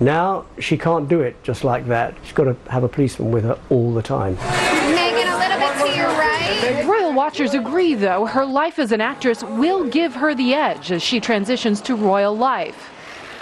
[0.02, 2.14] Now she can't do it just like that.
[2.24, 4.36] She's got to have a policeman with her all the time.
[4.36, 6.84] Meghan, a little bit to your right.
[6.84, 11.02] Royal watchers agree, though, her life as an actress will give her the edge as
[11.02, 12.90] she transitions to royal life.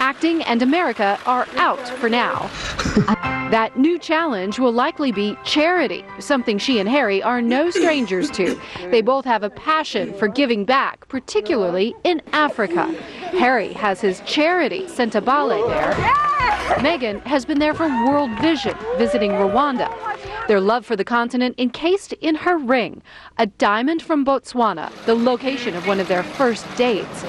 [0.01, 2.49] Acting and America are out for now.
[3.51, 8.59] That new challenge will likely be charity, something she and Harry are no strangers to.
[8.89, 12.87] They both have a passion for giving back, particularly in Africa.
[13.37, 15.93] Harry has his charity, Sentebale, there.
[16.79, 19.95] Meghan has been there for World Vision, visiting Rwanda.
[20.47, 23.03] Their love for the continent encased in her ring,
[23.37, 27.23] a diamond from Botswana, the location of one of their first dates.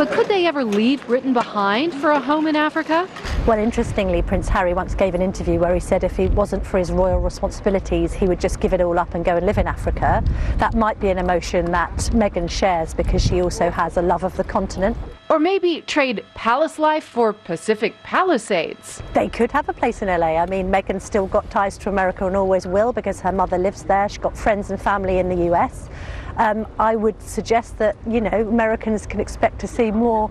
[0.00, 3.06] But could they ever leave Britain behind for a home in Africa?
[3.46, 6.78] Well, interestingly, Prince Harry once gave an interview where he said if he wasn't for
[6.78, 9.66] his royal responsibilities, he would just give it all up and go and live in
[9.66, 10.24] Africa.
[10.56, 14.34] That might be an emotion that Meghan shares because she also has a love of
[14.38, 14.96] the continent.
[15.28, 19.02] Or maybe trade palace life for Pacific Palisades?
[19.12, 20.38] They could have a place in LA.
[20.38, 23.82] I mean, Meghan's still got ties to America and always will because her mother lives
[23.82, 24.08] there.
[24.08, 25.90] She's got friends and family in the US.
[26.36, 30.30] Um, I would suggest that, you know, Americans can expect to see more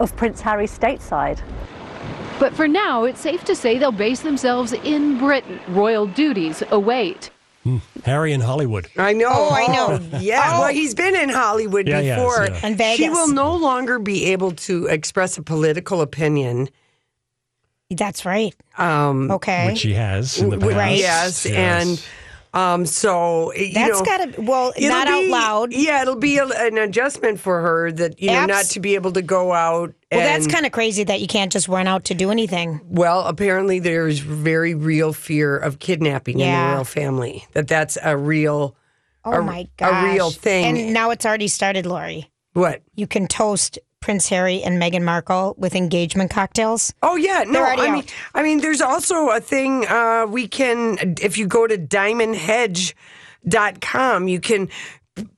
[0.00, 1.40] of Prince Harry stateside.
[2.40, 5.60] But for now, it's safe to say they'll base themselves in Britain.
[5.68, 7.30] Royal duties await.
[7.62, 7.78] Hmm.
[8.04, 8.88] Harry in Hollywood.
[8.98, 9.28] I know.
[9.30, 10.00] Oh, I know.
[10.20, 10.42] Yeah.
[10.56, 10.60] Oh.
[10.62, 12.46] Well, he's been in Hollywood Yeah, he has, before.
[12.46, 12.60] yeah.
[12.62, 12.96] And Vegas.
[12.96, 16.68] She will no longer be able to express a political opinion.
[17.90, 18.54] That's right.
[18.78, 19.66] Um, Okay.
[19.68, 20.98] Which she has in the w- past.
[20.98, 22.04] Yes, and
[22.54, 25.72] um, so you That's know, gotta- well, not out loud.
[25.72, 29.12] Yeah, it'll be a, an adjustment for her that you know not to be able
[29.12, 29.92] to go out.
[30.12, 32.80] Well, that's kind of crazy that you can't just run out to do anything.
[32.88, 37.44] Well, apparently there's very real fear of kidnapping in the royal family.
[37.52, 38.76] That that's a real,
[39.24, 40.04] Oh a, my gosh.
[40.10, 40.78] a real thing.
[40.78, 42.30] And now it's already started, Lori.
[42.52, 42.82] what?
[42.94, 46.94] You can toast Prince Harry and Meghan Markle with engagement cocktails?
[47.02, 47.64] Oh yeah, no.
[47.64, 48.14] I mean, out.
[48.34, 54.40] I mean, there's also a thing uh, we can if you go to diamondhedge.com, you
[54.40, 54.68] can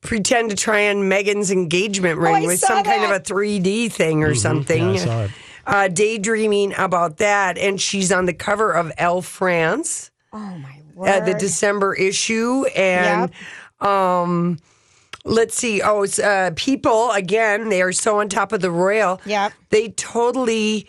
[0.01, 3.93] pretend to try on Meghan's engagement ring Oh, with saw some kind of a 3D
[3.93, 4.83] thing or something.
[4.83, 4.97] Mm-hmm.
[4.97, 5.31] Yeah, I saw it.
[5.65, 10.11] Uh, daydreaming about that, and she's on the cover of Elle France.
[10.33, 11.35] Oh my uh, the.
[11.35, 13.31] December issue, and
[13.81, 14.59] um,
[15.27, 15.83] let's see.
[15.83, 17.69] Oh, it's uh, people again.
[17.69, 19.21] They are so on top of the royal.
[19.27, 20.87] Yeah, They totally,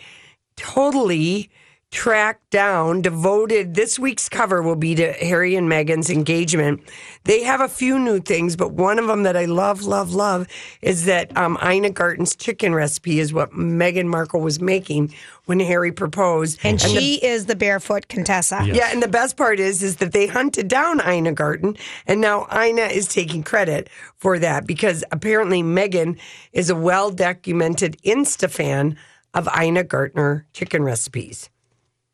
[0.56, 1.50] totally
[1.90, 3.74] tracked down, devoted.
[3.74, 6.82] This week's cover will be to Harry and Meghan's engagement.
[7.24, 10.46] They have a few new things, but one of them that I love, love, love
[10.82, 15.14] is that um, Ina Garten's chicken recipe is what Meghan Markle was making
[15.46, 18.60] when Harry proposed, And, the she is the barefoot Contessa.
[18.66, 21.74] yeah, and the best part is is that they hunted down Ina Garten,
[22.06, 26.18] and now Ina is taking credit for that because apparently Meghan
[26.52, 28.98] is a well documented Insta fan
[29.32, 31.48] of Ina Garten chicken recipes.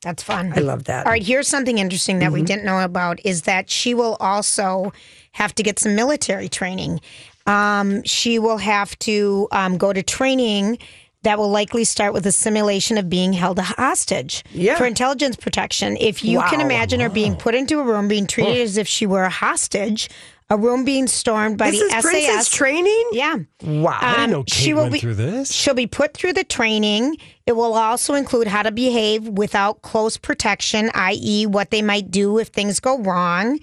[0.04, 0.52] That's fun.
[0.54, 1.06] I love that.
[1.06, 2.46] All right, here's something interesting that we Mhm.
[2.46, 4.92] didn't know about is that she will also
[5.32, 7.00] have to get some military training.
[7.46, 10.78] Um, she will have to um, go to training
[11.22, 14.76] that will likely start with a simulation of being held a hostage Yeah.
[14.76, 15.96] for intelligence protection.
[15.98, 16.66] If you can Wow.
[16.66, 18.62] imagine her being put into a room, being treated Oh.
[18.62, 20.10] as if she were a hostage,
[20.50, 22.02] a room being stormed by This the is SAS.
[22.02, 23.04] princess training?
[23.12, 23.36] Yeah.
[23.62, 23.98] Wow.
[24.00, 25.50] I didn't Um, know Kate she will be- through this.
[25.52, 27.16] She'll be put through the training.
[27.46, 32.38] It will also include how to behave without close protection, i.e., what they might do
[32.38, 33.58] if things go wrong.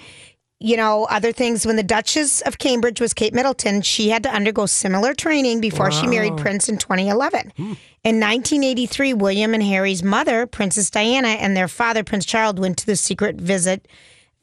[0.63, 1.65] You know, other things.
[1.65, 5.89] When the Duchess of Cambridge was Kate Middleton, she had to undergo similar training before
[5.91, 7.51] she married Prince in 2011.
[7.57, 12.85] In 1983, William and Harry's mother, Princess Diana, and their father, Prince Charles, went to
[12.85, 13.87] the secret visit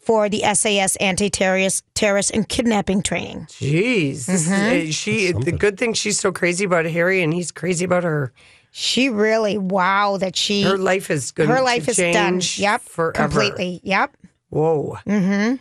[0.08, 3.44] for the SAS anti-terrorist terrorist and kidnapping training.
[3.50, 4.88] Jeez, this is- Mhm.
[4.88, 5.32] uh, she.
[5.32, 8.32] The good thing she's so crazy about Harry, and he's crazy about her.
[8.70, 11.46] She really, wow, that she Her life is good.
[11.50, 12.40] her life is done.
[12.56, 13.12] Yep, forever.
[13.12, 13.80] completely.
[13.84, 14.16] Yep.
[14.48, 14.96] Whoa.
[15.06, 15.56] Mm-hmm.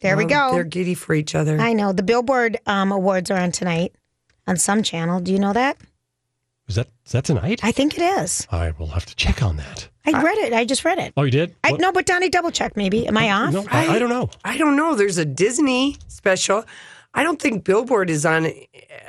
[0.00, 0.50] There we go.
[0.54, 1.60] They're giddy for each other.
[1.60, 3.92] I know the Billboard um, Awards are on tonight
[4.48, 5.20] on some channel.
[5.20, 5.76] Do you know that?
[6.68, 7.60] Is that is that tonight?
[7.62, 8.46] I think it is.
[8.50, 9.88] I will have to check on that.
[10.06, 10.52] I read it.
[10.52, 11.12] I just read it.
[11.16, 11.54] Oh, you did?
[11.64, 12.76] I What- no, but Donnie, double check.
[12.76, 13.52] Maybe am I off?
[13.52, 14.30] No, I, I don't know.
[14.44, 14.94] I don't know.
[14.94, 16.64] There's a Disney special.
[17.14, 18.46] I don't think Billboard is on,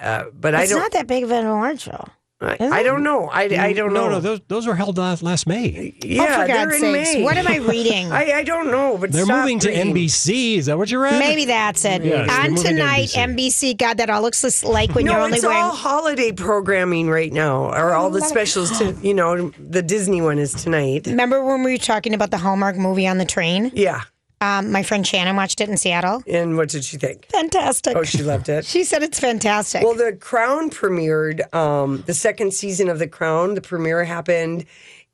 [0.02, 0.80] uh, but I it's don't.
[0.80, 2.06] It's not that big of an award show.
[2.42, 2.84] I, is I it?
[2.84, 3.28] don't know.
[3.28, 4.08] I, I don't no, know.
[4.08, 5.94] No, no, those those were held last, last May.
[6.04, 7.14] Yeah, Oh, for they're God's in sakes.
[7.16, 7.24] May.
[7.24, 8.12] What am I reading?
[8.14, 9.94] I, I don't know, but They're stop moving to reading.
[9.94, 10.56] NBC.
[10.58, 11.20] Is that what you read?
[11.20, 12.04] Maybe that's it.
[12.04, 13.74] Yes, they're on moving to tonight, NBC.
[13.74, 13.78] NBC.
[13.78, 15.62] God, that all looks like when no, you're only it's wearing.
[15.62, 18.78] all holiday programming right now, or all the specials.
[18.80, 21.08] To you know, the Disney one is tonight.
[21.08, 23.72] Remember when we were talking about the Hallmark movie on the train?
[23.74, 24.04] Yeah.
[24.42, 26.24] Um, my friend Shannon watched it in Seattle.
[26.26, 27.26] And what did she think?
[27.26, 27.96] Fantastic.
[27.98, 28.66] Oh, she loved it.
[28.70, 29.84] She said it's fantastic.
[29.84, 33.56] Well, The Crown premiered um, the second season of The Crown.
[33.56, 34.66] The premiere happened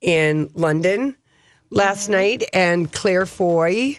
[0.02, 1.16] in London
[1.72, 3.98] last night, and Claire Foy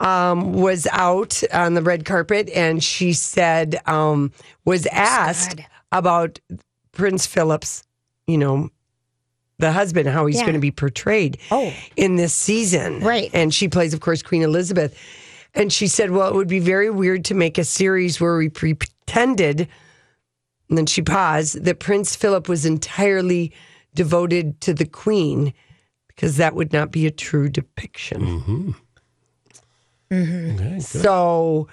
[0.00, 4.32] um, was out on the red carpet, and she said um,
[4.64, 5.60] was asked
[5.92, 6.40] about
[6.92, 7.84] Prince Philip's,
[8.26, 8.70] you know,
[9.58, 10.42] the husband, how he's Yeah.
[10.42, 11.72] going to be portrayed Oh.
[11.96, 13.30] in this season, Right.
[13.32, 14.94] And she plays, of course, Queen Elizabeth.
[15.54, 18.48] And she said, "Well, it would be very weird to make a series where we
[18.50, 19.68] pretended."
[20.68, 23.52] And then she paused that Prince Philip was entirely
[23.94, 25.54] devoted to the Queen,
[26.08, 28.20] because that would not be a true depiction.
[28.20, 28.70] Mm-hmm.
[30.10, 30.78] Mm-hmm.
[30.80, 31.68] So,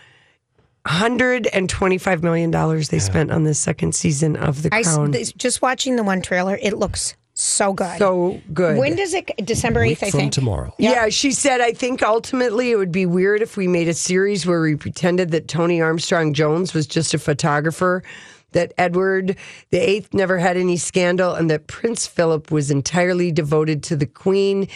[0.88, 4.96] hundred and twenty-five million dollars they spent on the second season of The I s-
[4.96, 5.12] Crown.
[5.12, 7.98] th- just watching the one trailer, it looks so good.
[7.98, 8.78] So good.
[8.78, 9.32] When does it?
[9.44, 10.34] December eighth, I from think.
[10.34, 10.74] tomorrow.
[10.78, 14.46] Yeah, she said, I think ultimately it would be weird if we made a series
[14.46, 18.04] where we pretended that Tony Armstrong Jones was just a photographer,
[18.52, 19.36] that Edward
[19.72, 24.06] the Eighth never had any scandal, and that Prince Philip was entirely devoted to the
[24.06, 24.68] Queen.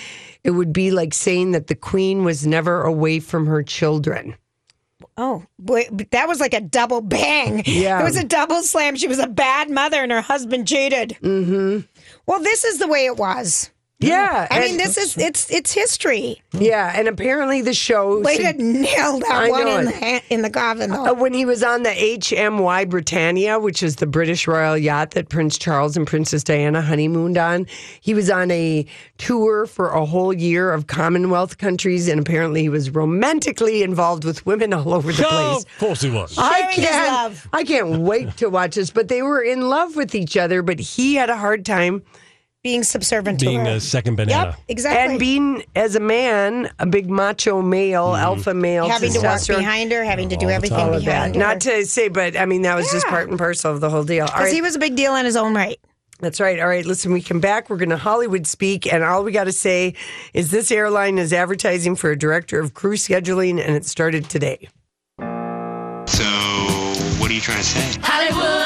[0.44, 4.36] It would be like saying that the Queen was never away from her children.
[5.18, 7.64] Oh, boy, that was like a double bang.
[7.66, 8.00] Yeah.
[8.00, 8.96] it was a double slam.
[8.96, 11.18] She was a bad mother, and her husband cheated.
[11.22, 11.80] Mm-hmm.
[12.28, 13.72] Well, this is the way it was.
[14.00, 16.40] Yeah, I mean, this is it's it's history.
[16.54, 18.20] Yeah, and apparently the show.
[18.20, 20.22] Way to nail that I one know in the it.
[20.22, 20.92] ha- in the coffin.
[20.92, 25.30] Uh, when he was on the HMY Britannia, which is the British royal yacht that
[25.30, 27.66] Prince Charles and Princess Diana honeymooned on,
[28.00, 28.86] he was on a
[29.18, 34.46] tour for a whole year of Commonwealth countries, and apparently he was romantically involved with
[34.46, 35.64] women all over the place.
[35.64, 36.38] of course he was.
[36.38, 37.50] I can't, love.
[37.52, 38.92] I can't wait to watch this.
[38.92, 42.04] But they were in love with each other, but he had a hard time
[42.64, 43.64] Being subservient Being to her.
[43.66, 44.50] Being a second banana.
[44.50, 45.12] Yep, exactly.
[45.12, 48.24] and being as a man, a big macho male, mm-hmm.
[48.24, 49.60] alpha male, having to walk testosterone.
[49.60, 50.92] behind her, having to do everything time.
[50.92, 51.06] that.
[51.06, 51.40] behind her.
[51.40, 54.04] Not to say, but I mean that was just part and parcel of the whole
[54.04, 54.26] deal.
[54.26, 54.54] Because right.
[54.54, 55.80] he was a big deal in his own right.
[56.20, 56.60] That's right.
[56.60, 57.70] All right, listen, we come back.
[57.70, 59.94] We're going to Hollywood speak, and all we got to say
[60.34, 64.68] is this airline is advertising for a director of crew scheduling, and it started today.
[66.08, 66.24] So,
[67.20, 68.00] what are you trying to say?
[68.02, 68.57] Hollywood.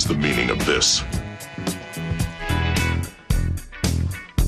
[0.00, 1.02] Is the meaning of this?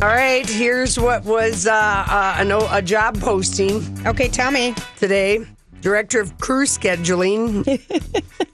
[0.00, 3.84] All right, here's what was uh, uh, an, o- a job posting.
[4.06, 4.74] Okay, tell me.
[4.96, 5.44] Today,
[5.82, 7.64] director of crew scheduling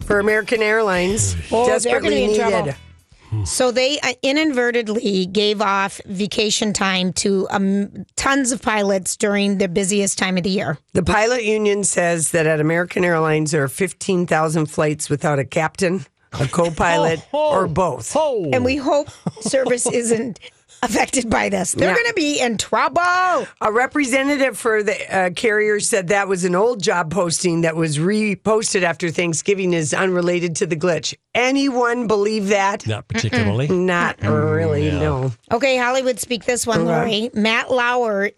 [0.05, 1.37] for American Airlines.
[1.53, 2.75] Oh, they're desperately gonna be in needed.
[3.31, 3.45] trouble.
[3.47, 9.69] So they uh, inadvertently gave off vacation time to um, tons of pilots during the
[9.69, 10.79] busiest time of the year.
[10.95, 16.07] The pilot union says that at American Airlines there are 15,000 flights without a captain,
[16.33, 18.15] a co-pilot, or both.
[18.17, 19.09] And we hope
[19.41, 20.39] service isn't
[20.83, 21.73] affected by this.
[21.73, 21.95] They're Yeah.
[21.95, 23.03] going to be in trouble.
[23.61, 27.99] A representative for the uh, carrier said that was an old job posting that was
[27.99, 31.15] reposted after Thanksgiving is unrelated to the glitch.
[31.35, 32.87] Anyone believe that?
[32.87, 33.67] Not particularly.
[33.67, 35.01] Not really, Yeah.
[35.01, 35.33] no.
[35.51, 37.23] Okay, Hollywood, speak this one, Okay.
[37.23, 37.31] Lori.
[37.35, 38.31] Matt Lauer.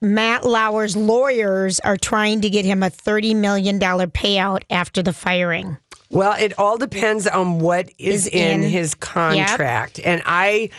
[0.00, 5.78] Matt Lauer's lawyers are trying to get him a $30 million payout after the firing.
[6.14, 10.00] Well, it all depends on what is, Is in, in- his contract.
[10.04, 10.70] And I,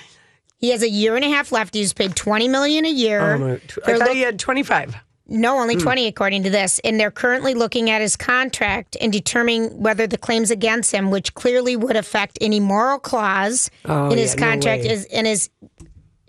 [0.57, 1.73] He has a year and a half left.
[1.75, 3.33] He's paid 20 million a year.
[3.35, 4.95] um, I thought look- he had 25.
[5.27, 5.79] No, only Hmm.
[5.81, 6.79] 20 according to this.
[6.83, 11.33] And they're currently looking at his contract and determining whether the claims against him, which
[11.33, 14.89] clearly would affect any moral clause Oh, in his yeah, contract, way.
[14.91, 15.49] is and his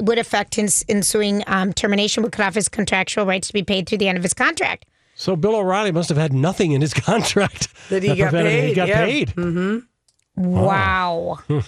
[0.01, 3.87] would affect his ensuing um, termination, would cut off his contractual rights to be paid
[3.88, 4.85] through the end of his contract.
[5.19, 8.69] So Bill O'Reilly must have had nothing in his contract That he got paid.
[8.69, 9.05] He got yeah.
[9.05, 9.29] paid.
[9.31, 9.79] Mm-hmm.
[10.37, 11.39] Wow.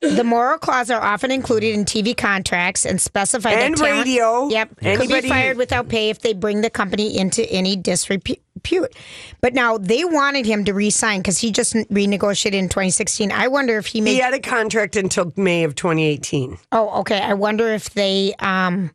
[0.00, 4.48] The moral clause are often included in TV contracts and specify And that talent- radio.
[4.48, 8.38] Yep, could be fired without pay if they bring the company into any disrepute.
[9.40, 13.32] But now they wanted him to resign because he just renegotiated in 2016.
[13.32, 14.12] I wonder if he made.
[14.12, 16.56] He had a contract until May of 2018.
[16.70, 17.20] oh, okay.
[17.20, 18.32] I wonder if they.
[18.38, 18.92] um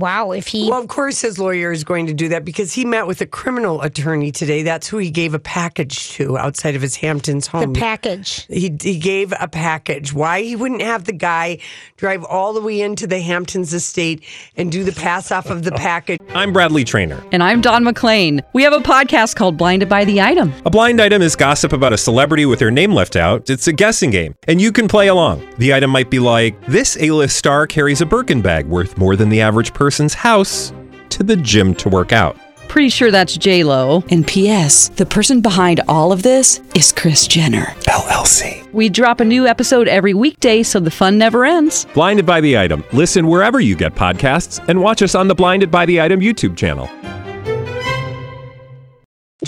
[0.00, 0.70] Wow, if he.
[0.70, 3.26] Well, of course, his lawyer is going to do that because he met with a
[3.26, 4.62] criminal attorney today.
[4.62, 7.74] That's who he gave a package to outside of his Hamptons home.
[7.74, 8.46] the package.
[8.46, 10.14] he, he gave a package.
[10.14, 11.58] Why he wouldn't have the guy
[11.98, 14.24] drive all the way into the Hamptons estate
[14.56, 16.18] and do the pass off of the package?
[16.30, 17.22] I'm Bradley Trainer.
[17.30, 18.42] And I'm Don McClain.
[18.54, 20.50] We have a podcast called Blinded by the Item.
[20.64, 23.50] A blind item is gossip about a celebrity with their name left out.
[23.50, 25.46] It's a guessing game, and you can play along.
[25.58, 29.28] The item might be like this: A-list star carries a Birkin bag worth more than
[29.28, 30.72] the average person's house
[31.08, 32.36] to the gym to work out.
[32.68, 34.04] Pretty sure that's J Lo.
[34.08, 34.88] And P.S.
[34.90, 37.64] The person behind all of this is Kris Jenner.
[37.88, 38.72] LLC.
[38.72, 41.86] We drop a new episode every weekday, so the fun never ends.
[41.92, 42.84] Blinded by the item.
[42.92, 46.56] Listen wherever you get podcasts, and watch us on the Blinded by the Item YouTube
[46.56, 46.86] channel.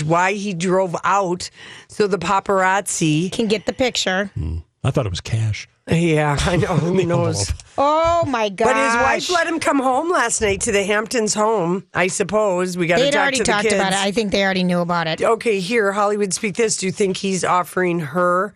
[0.05, 1.49] Why he drove out
[1.87, 4.33] so the paparazzi can get the picture.
[4.35, 4.57] Hmm.
[4.83, 5.69] I thought it was cash.
[5.89, 6.77] Yeah, I know.
[6.77, 7.53] Who knows?
[7.79, 8.67] Oh my god!
[8.67, 8.95] But his
[9.29, 11.85] wife let him come home last night to the Hamptons home.
[11.95, 13.75] I suppose we got to They'd talk already to the talked kids.
[13.75, 13.99] about it.
[13.99, 15.23] I think they already knew about it.
[15.23, 16.77] okay, here, Hollywood Speak This.
[16.77, 18.53] Do you think he's offering her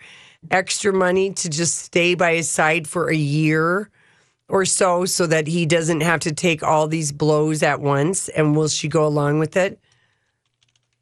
[0.51, 3.91] extra money to just stay by his side for a year
[4.49, 8.29] or so so that he doesn't have to take all these blows at once?
[8.29, 9.81] And will she go along with it?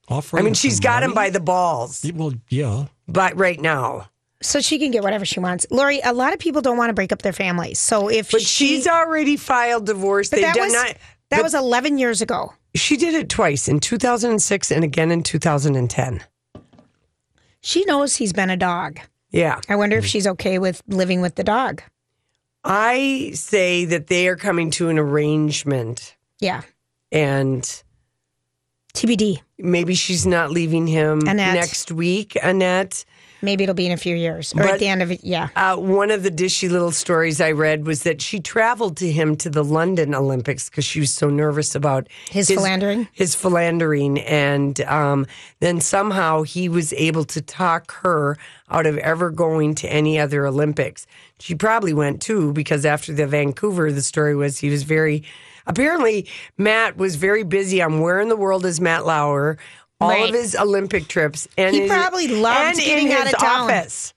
[0.09, 2.05] Offering I mean, she's some got him by the balls.
[2.14, 2.87] Well, yeah.
[3.09, 4.09] But right now.
[4.44, 5.66] So she can get whatever she wants.
[5.70, 7.80] Lori, a lot of people don't want to break up their families.
[7.80, 10.28] So if But she, she's already filed divorce.
[10.28, 10.96] but They've that was not.
[11.30, 12.52] that was 11 years ago.
[12.74, 16.22] She did it twice in 2006 and again in 2010.
[17.62, 19.00] She knows he's been a dog.
[19.30, 19.61] Yeah.
[19.68, 21.83] I wonder if she's okay with living with the dog.
[22.62, 26.62] I say that they are coming to an arrangement Yeah.
[27.11, 27.62] and
[28.94, 29.40] TBD.
[29.59, 31.54] maybe she's not leaving him Annette.
[31.54, 33.04] next week, Annette.
[33.44, 35.20] Maybe it'll be in a few years or But- at the end of it.
[35.22, 35.48] Yeah.
[35.54, 39.37] Uh, one of the dishy little stories I read was that she traveled to him
[39.37, 43.07] to the London Olympics because she was so nervous about His philandering?
[43.12, 44.18] His philandering.
[44.20, 45.26] And um,
[45.61, 48.37] then somehow he was able to talk her
[48.70, 51.07] out of ever going to any other Olympics.
[51.38, 55.22] She probably went too because after the Vancouver, the story was he was very.
[55.66, 56.26] Apparently,
[56.59, 59.57] Matt was very busy on where in the world is Matt Lauer,
[60.05, 60.29] all Right.
[60.29, 63.71] of his Olympic trips, and He his- probably loved and getting out of town.
[63.71, 64.12] office.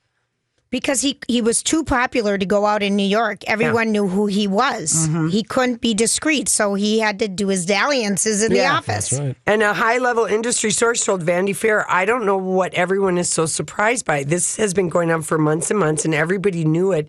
[0.70, 3.40] Because he he was too popular to go out in New York.
[3.48, 5.08] Everyone knew who he was.
[5.08, 5.30] Mm-hmm.
[5.30, 8.74] He couldn't be discreet, so he had to do his dalliances in the Yeah.
[8.76, 9.18] office.
[9.46, 13.30] And a high level industry source told Vanity Fair, I don't know what everyone is
[13.30, 14.26] so surprised by.
[14.26, 17.08] This has been going on for months and months, and everybody knew it.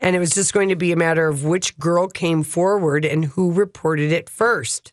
[0.00, 3.24] And it was just going to be a matter of which girl came forward and
[3.24, 4.92] who reported it first.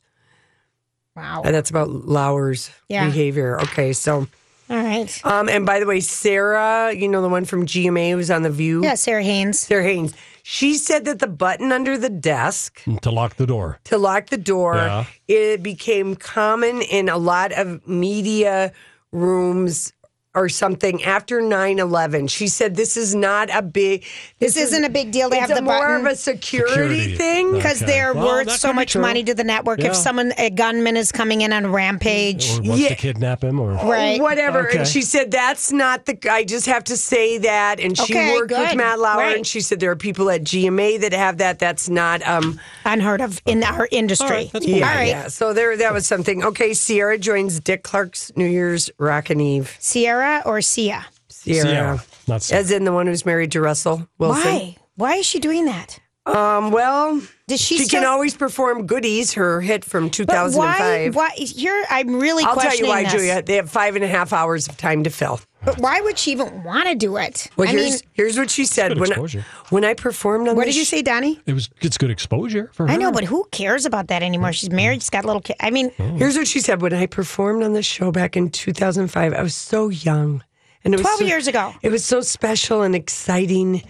[1.18, 1.42] Wow.
[1.44, 3.06] And that's about Lauer's Yeah.
[3.08, 3.60] behavior.
[3.64, 4.28] Okay, so
[4.70, 5.10] All right.
[5.26, 8.50] Um, and by the way, Sara, you know the one from GMA who's on the
[8.50, 8.84] View.
[8.84, 9.60] Yeah, Sara Haines.
[9.62, 10.14] Sara Haines.
[10.44, 13.80] She said that the button under the desk To lock the door.
[13.86, 15.06] to lock the door, Yeah.
[15.30, 18.74] it became common in a lot of media
[19.14, 19.94] rooms
[20.38, 24.06] or something after 9-11 she said this is not a big
[24.40, 26.06] This isn't a big deal to have the more button.
[26.06, 27.16] of a security, Security.
[27.16, 27.92] thing Because Okay.
[27.92, 29.02] they're Well, worth so much true.
[29.02, 29.80] money to the network.
[29.80, 29.88] Yeah.
[29.88, 32.90] If someone, a gunman is coming in on a rampage, Or wants Yeah.
[32.90, 34.22] to kidnap him or Right.
[34.22, 34.80] whatever Okay.
[34.80, 38.34] and she said that's not the i just have to say that and she Okay,
[38.36, 39.38] worked with matt lauer Right.
[39.38, 43.22] and she said there are people at gma that have that that's not um unheard
[43.22, 44.52] of in our industry.
[44.62, 45.08] yeah, All right.
[45.08, 49.68] yeah so there that was something okay ciara joins dick clark's new year's rockin' eve
[49.82, 51.06] Ciara or Sia?
[51.30, 52.62] ciara, Ciara, not Sierra.
[52.62, 54.76] as in the one who's married to russell wilson Why?
[54.96, 56.00] Why is she doing that?
[56.26, 60.76] Um, well, Does she she still- can always perform goodies, her hit from But why?
[61.08, 61.16] 2005.
[61.16, 61.30] Why?
[61.38, 63.14] Here, I'm really I'll tell you why, this.
[63.14, 63.42] Julia.
[63.42, 65.40] They have five and a half hours of time to fill.
[65.68, 67.50] But why would she even want to do it?
[67.58, 68.98] Well, I here's, mean, here's what she said.
[68.98, 69.46] When I, exposure.
[69.70, 71.42] when I performed on what did you say, Donnie?
[71.46, 72.94] it was it's good exposure for her.
[72.94, 74.54] I know, but who cares about that anymore?
[74.54, 75.02] She's married.
[75.02, 75.58] She's got little kids.
[75.60, 76.16] I mean, oh.
[76.16, 76.82] Here's what she said.
[76.82, 80.42] When I performed on the show back in 2005, I was so young.
[80.86, 81.74] And it was 12 so- years ago.
[81.82, 83.84] It was so special and exciting.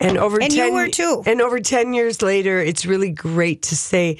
[0.00, 1.22] And over And 10 you were too.
[1.26, 4.16] And over 10 years later, it's really great to say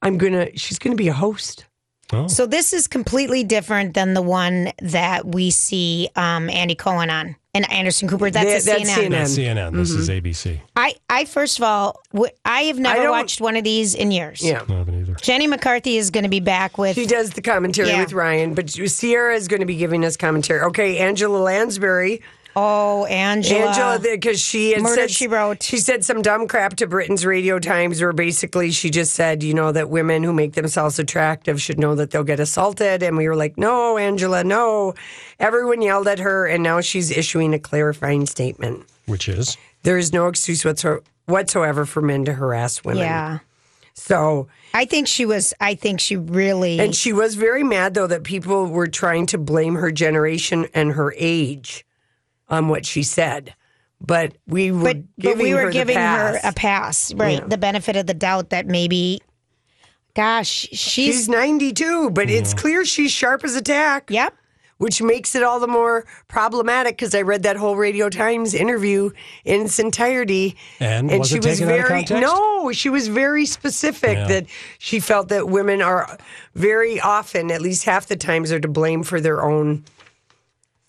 [0.00, 1.66] I'm going to she's going to be a host.
[2.12, 2.28] Oh.
[2.28, 7.34] so this is completely different than the one that we see um, Andy Cohen on
[7.52, 8.30] and Anderson Cooper.
[8.30, 9.10] That's That- a that's CNN.
[9.10, 9.72] That's CNN.
[9.74, 10.60] This is ABC.
[10.76, 14.10] I, I first of all, w- I have never don't- watched one of these in
[14.12, 14.40] years.
[14.42, 14.62] Yeah.
[14.68, 15.14] I haven't either.
[15.14, 16.94] Jenny McCarthy is going to be back with.
[16.94, 18.00] She does the commentary Yeah.
[18.00, 20.60] with Ryan, but Ciara is going to be giving us commentary.
[20.60, 22.22] Okay, Angela Lansbury.
[22.58, 23.66] Oh, Angela.
[23.66, 25.62] Angela, because she had Murder, said She Wrote.
[25.62, 29.52] She said some dumb crap to Britain's Radio Times, where basically she just said, you
[29.52, 33.02] know, that women who make themselves attractive should know that they'll get assaulted.
[33.02, 34.94] And we were like, no, Angela, no.
[35.38, 38.84] Everyone yelled at her, and now she's issuing a clarifying statement.
[39.04, 43.02] Which is There is no excuse whatso- whatsoever for men to harass women.
[43.02, 43.38] Yeah.
[43.92, 46.78] So, I think she was, I think she really.
[46.80, 50.92] and she was very mad, though, that people were trying to blame her generation and
[50.92, 51.84] her age
[52.48, 53.54] on what she said.
[54.00, 57.40] But we were but, but giving we were her the giving her a pass, right?
[57.40, 57.46] Yeah.
[57.46, 59.22] The benefit of the doubt that maybe,
[60.14, 64.10] gosh, she's, She's 92, but it's clear she's sharp as a tack.
[64.10, 64.34] Yep.
[64.78, 69.08] Which makes it all the more problematic because I read that whole Radio Times interview
[69.46, 70.54] in its entirety.
[70.80, 74.26] And was she it was taken out of very no, she was very specific Yeah.
[74.26, 74.46] that
[74.78, 76.18] she felt that women are
[76.54, 79.82] very often, at least half the times, are to blame for their own.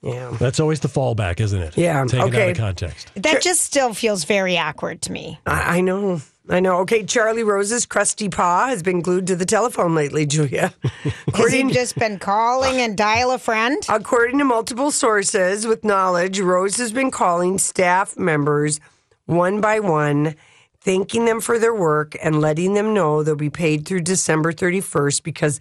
[0.02, 1.78] Yeah, that's always the fallback, isn't it?
[1.78, 2.52] Yeah, Taken out okay.
[2.52, 3.12] of context.
[3.16, 5.40] that just still feels very awkward to me.
[5.46, 6.22] I, I know.
[6.50, 6.78] I know.
[6.82, 10.74] Okay, Charlie Rose's crusty paw has been glued to the telephone lately, Julia.
[11.34, 13.84] Has he just been calling and dial a friend?
[13.90, 18.80] According to multiple sources with knowledge, Rose has been calling staff members
[19.26, 20.36] one by one,
[20.80, 25.24] thanking them for their work and letting them know they'll be paid through December 31st
[25.24, 25.60] because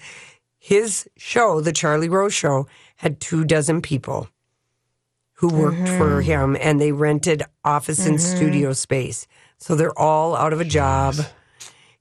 [0.60, 4.28] his show, The Charlie Rose Show, had two dozen people
[5.34, 9.26] who worked for him and they rented office and studio space.
[9.58, 11.14] So they're all out of a job.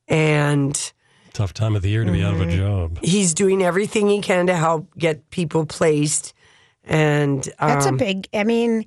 [0.07, 0.91] And
[1.33, 2.49] Tough time of the year to be out of Mm-hmm.
[2.49, 2.99] a job.
[3.03, 6.33] he's doing everything he can to help get people placed.
[6.85, 8.27] And um, That's a big.
[8.33, 8.85] I mean,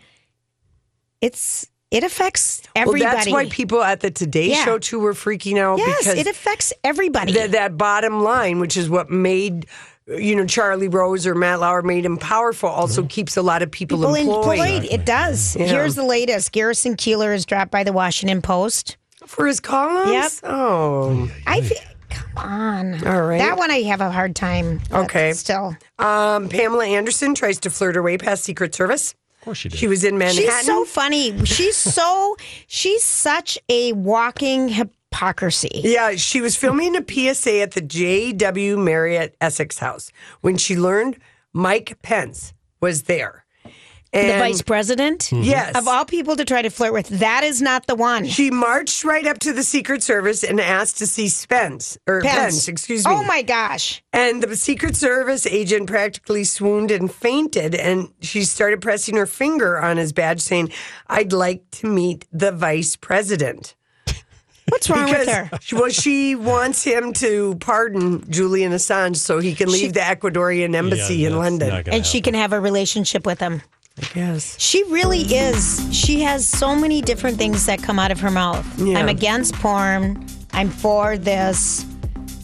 [1.21, 3.05] it's it affects everybody.
[3.05, 4.65] Well, that's why people at the Today Yeah.
[4.65, 7.33] Show too were freaking out Yes, because it affects everybody.
[7.33, 9.67] that that bottom line, which is what made
[10.09, 13.71] you know Charlie Rose or Matt Lauer made him powerful, also keeps a lot of
[13.71, 14.59] people, People employed.
[14.59, 14.85] employed.
[14.91, 15.55] It does.
[15.57, 15.67] Yeah.
[15.67, 16.53] Here's the latest.
[16.53, 18.97] Garrison Keillor is dropped by the Washington Post.
[19.27, 20.13] for his columns.
[20.13, 20.33] Yep.
[20.53, 21.77] Oh, I fe-
[22.09, 23.07] come on.
[23.07, 23.39] All right.
[23.39, 24.81] That one I have a hard time.
[24.93, 25.33] Okay.
[25.35, 29.15] Still, um, Pamela Anderson tries to flirt her way past Secret Service.
[29.41, 29.79] Of course she did.
[29.79, 30.43] She was in Manhattan.
[30.49, 31.45] she's so funny.
[31.45, 32.37] She's so
[32.67, 34.69] she's such a walking
[35.11, 35.81] hypocrisy.
[35.85, 38.77] Yeah, she was filming a PSA at the J.W.
[38.77, 41.19] Marriott Essex House when she learned
[41.53, 43.45] Mike Pence was there.
[44.11, 45.21] And the vice president.
[45.25, 45.43] Mm-hmm.
[45.43, 45.77] Yes.
[45.77, 48.25] Of all people to try to flirt with, that is not the one.
[48.25, 52.35] She marched right up to the Secret Service and asked to see Spence or Pence,
[52.37, 52.69] Pence.
[52.69, 53.13] excuse me.
[53.13, 54.03] Oh my gosh.
[54.15, 59.79] And the Secret Service agent practically swooned and fainted, and she started pressing her finger
[59.79, 60.73] on his badge, saying,
[61.09, 63.75] "I'd like to meet the Vice President."
[64.69, 65.51] What's wrong with her?
[65.73, 71.17] Well, she wants him to pardon Julian Assange so he can leave the Ecuadorian embassy
[71.17, 71.69] Yeah, in London.
[71.69, 73.63] not gonna And she can have a relationship with him.
[74.01, 74.59] I guess.
[74.61, 75.89] She really is.
[75.93, 78.65] She has so many different things that come out of her mouth.
[78.79, 78.99] Yeah.
[78.99, 80.25] I'm against porn.
[80.53, 81.85] I'm for this.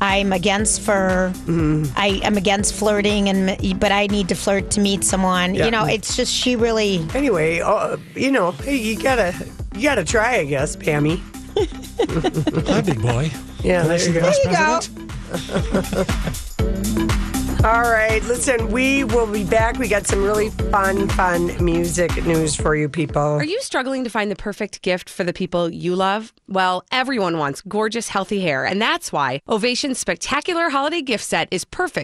[0.00, 1.32] I'm against fur.
[1.34, 1.92] Mm-hmm.
[1.96, 5.54] I am against flirting, and but I need to flirt to meet someone.
[5.54, 5.66] Yeah.
[5.66, 7.06] You know, it's just she really.
[7.14, 9.32] Anyway, uh, you know, you gotta
[9.74, 11.20] you gotta try, I guess, Pammy.
[12.66, 13.30] Hi, big boy.
[13.62, 14.80] Yeah, there Nice you and go.
[15.30, 16.50] vice
[17.64, 19.78] All right, listen, we will be back.
[19.78, 23.22] We got some really fun, fun music news for you people.
[23.22, 26.34] Are you struggling to find the perfect gift for the people you love?
[26.46, 31.64] Well, everyone wants gorgeous, healthy hair, and that's why Ovation's spectacular holiday gift set is
[31.64, 31.94] perfect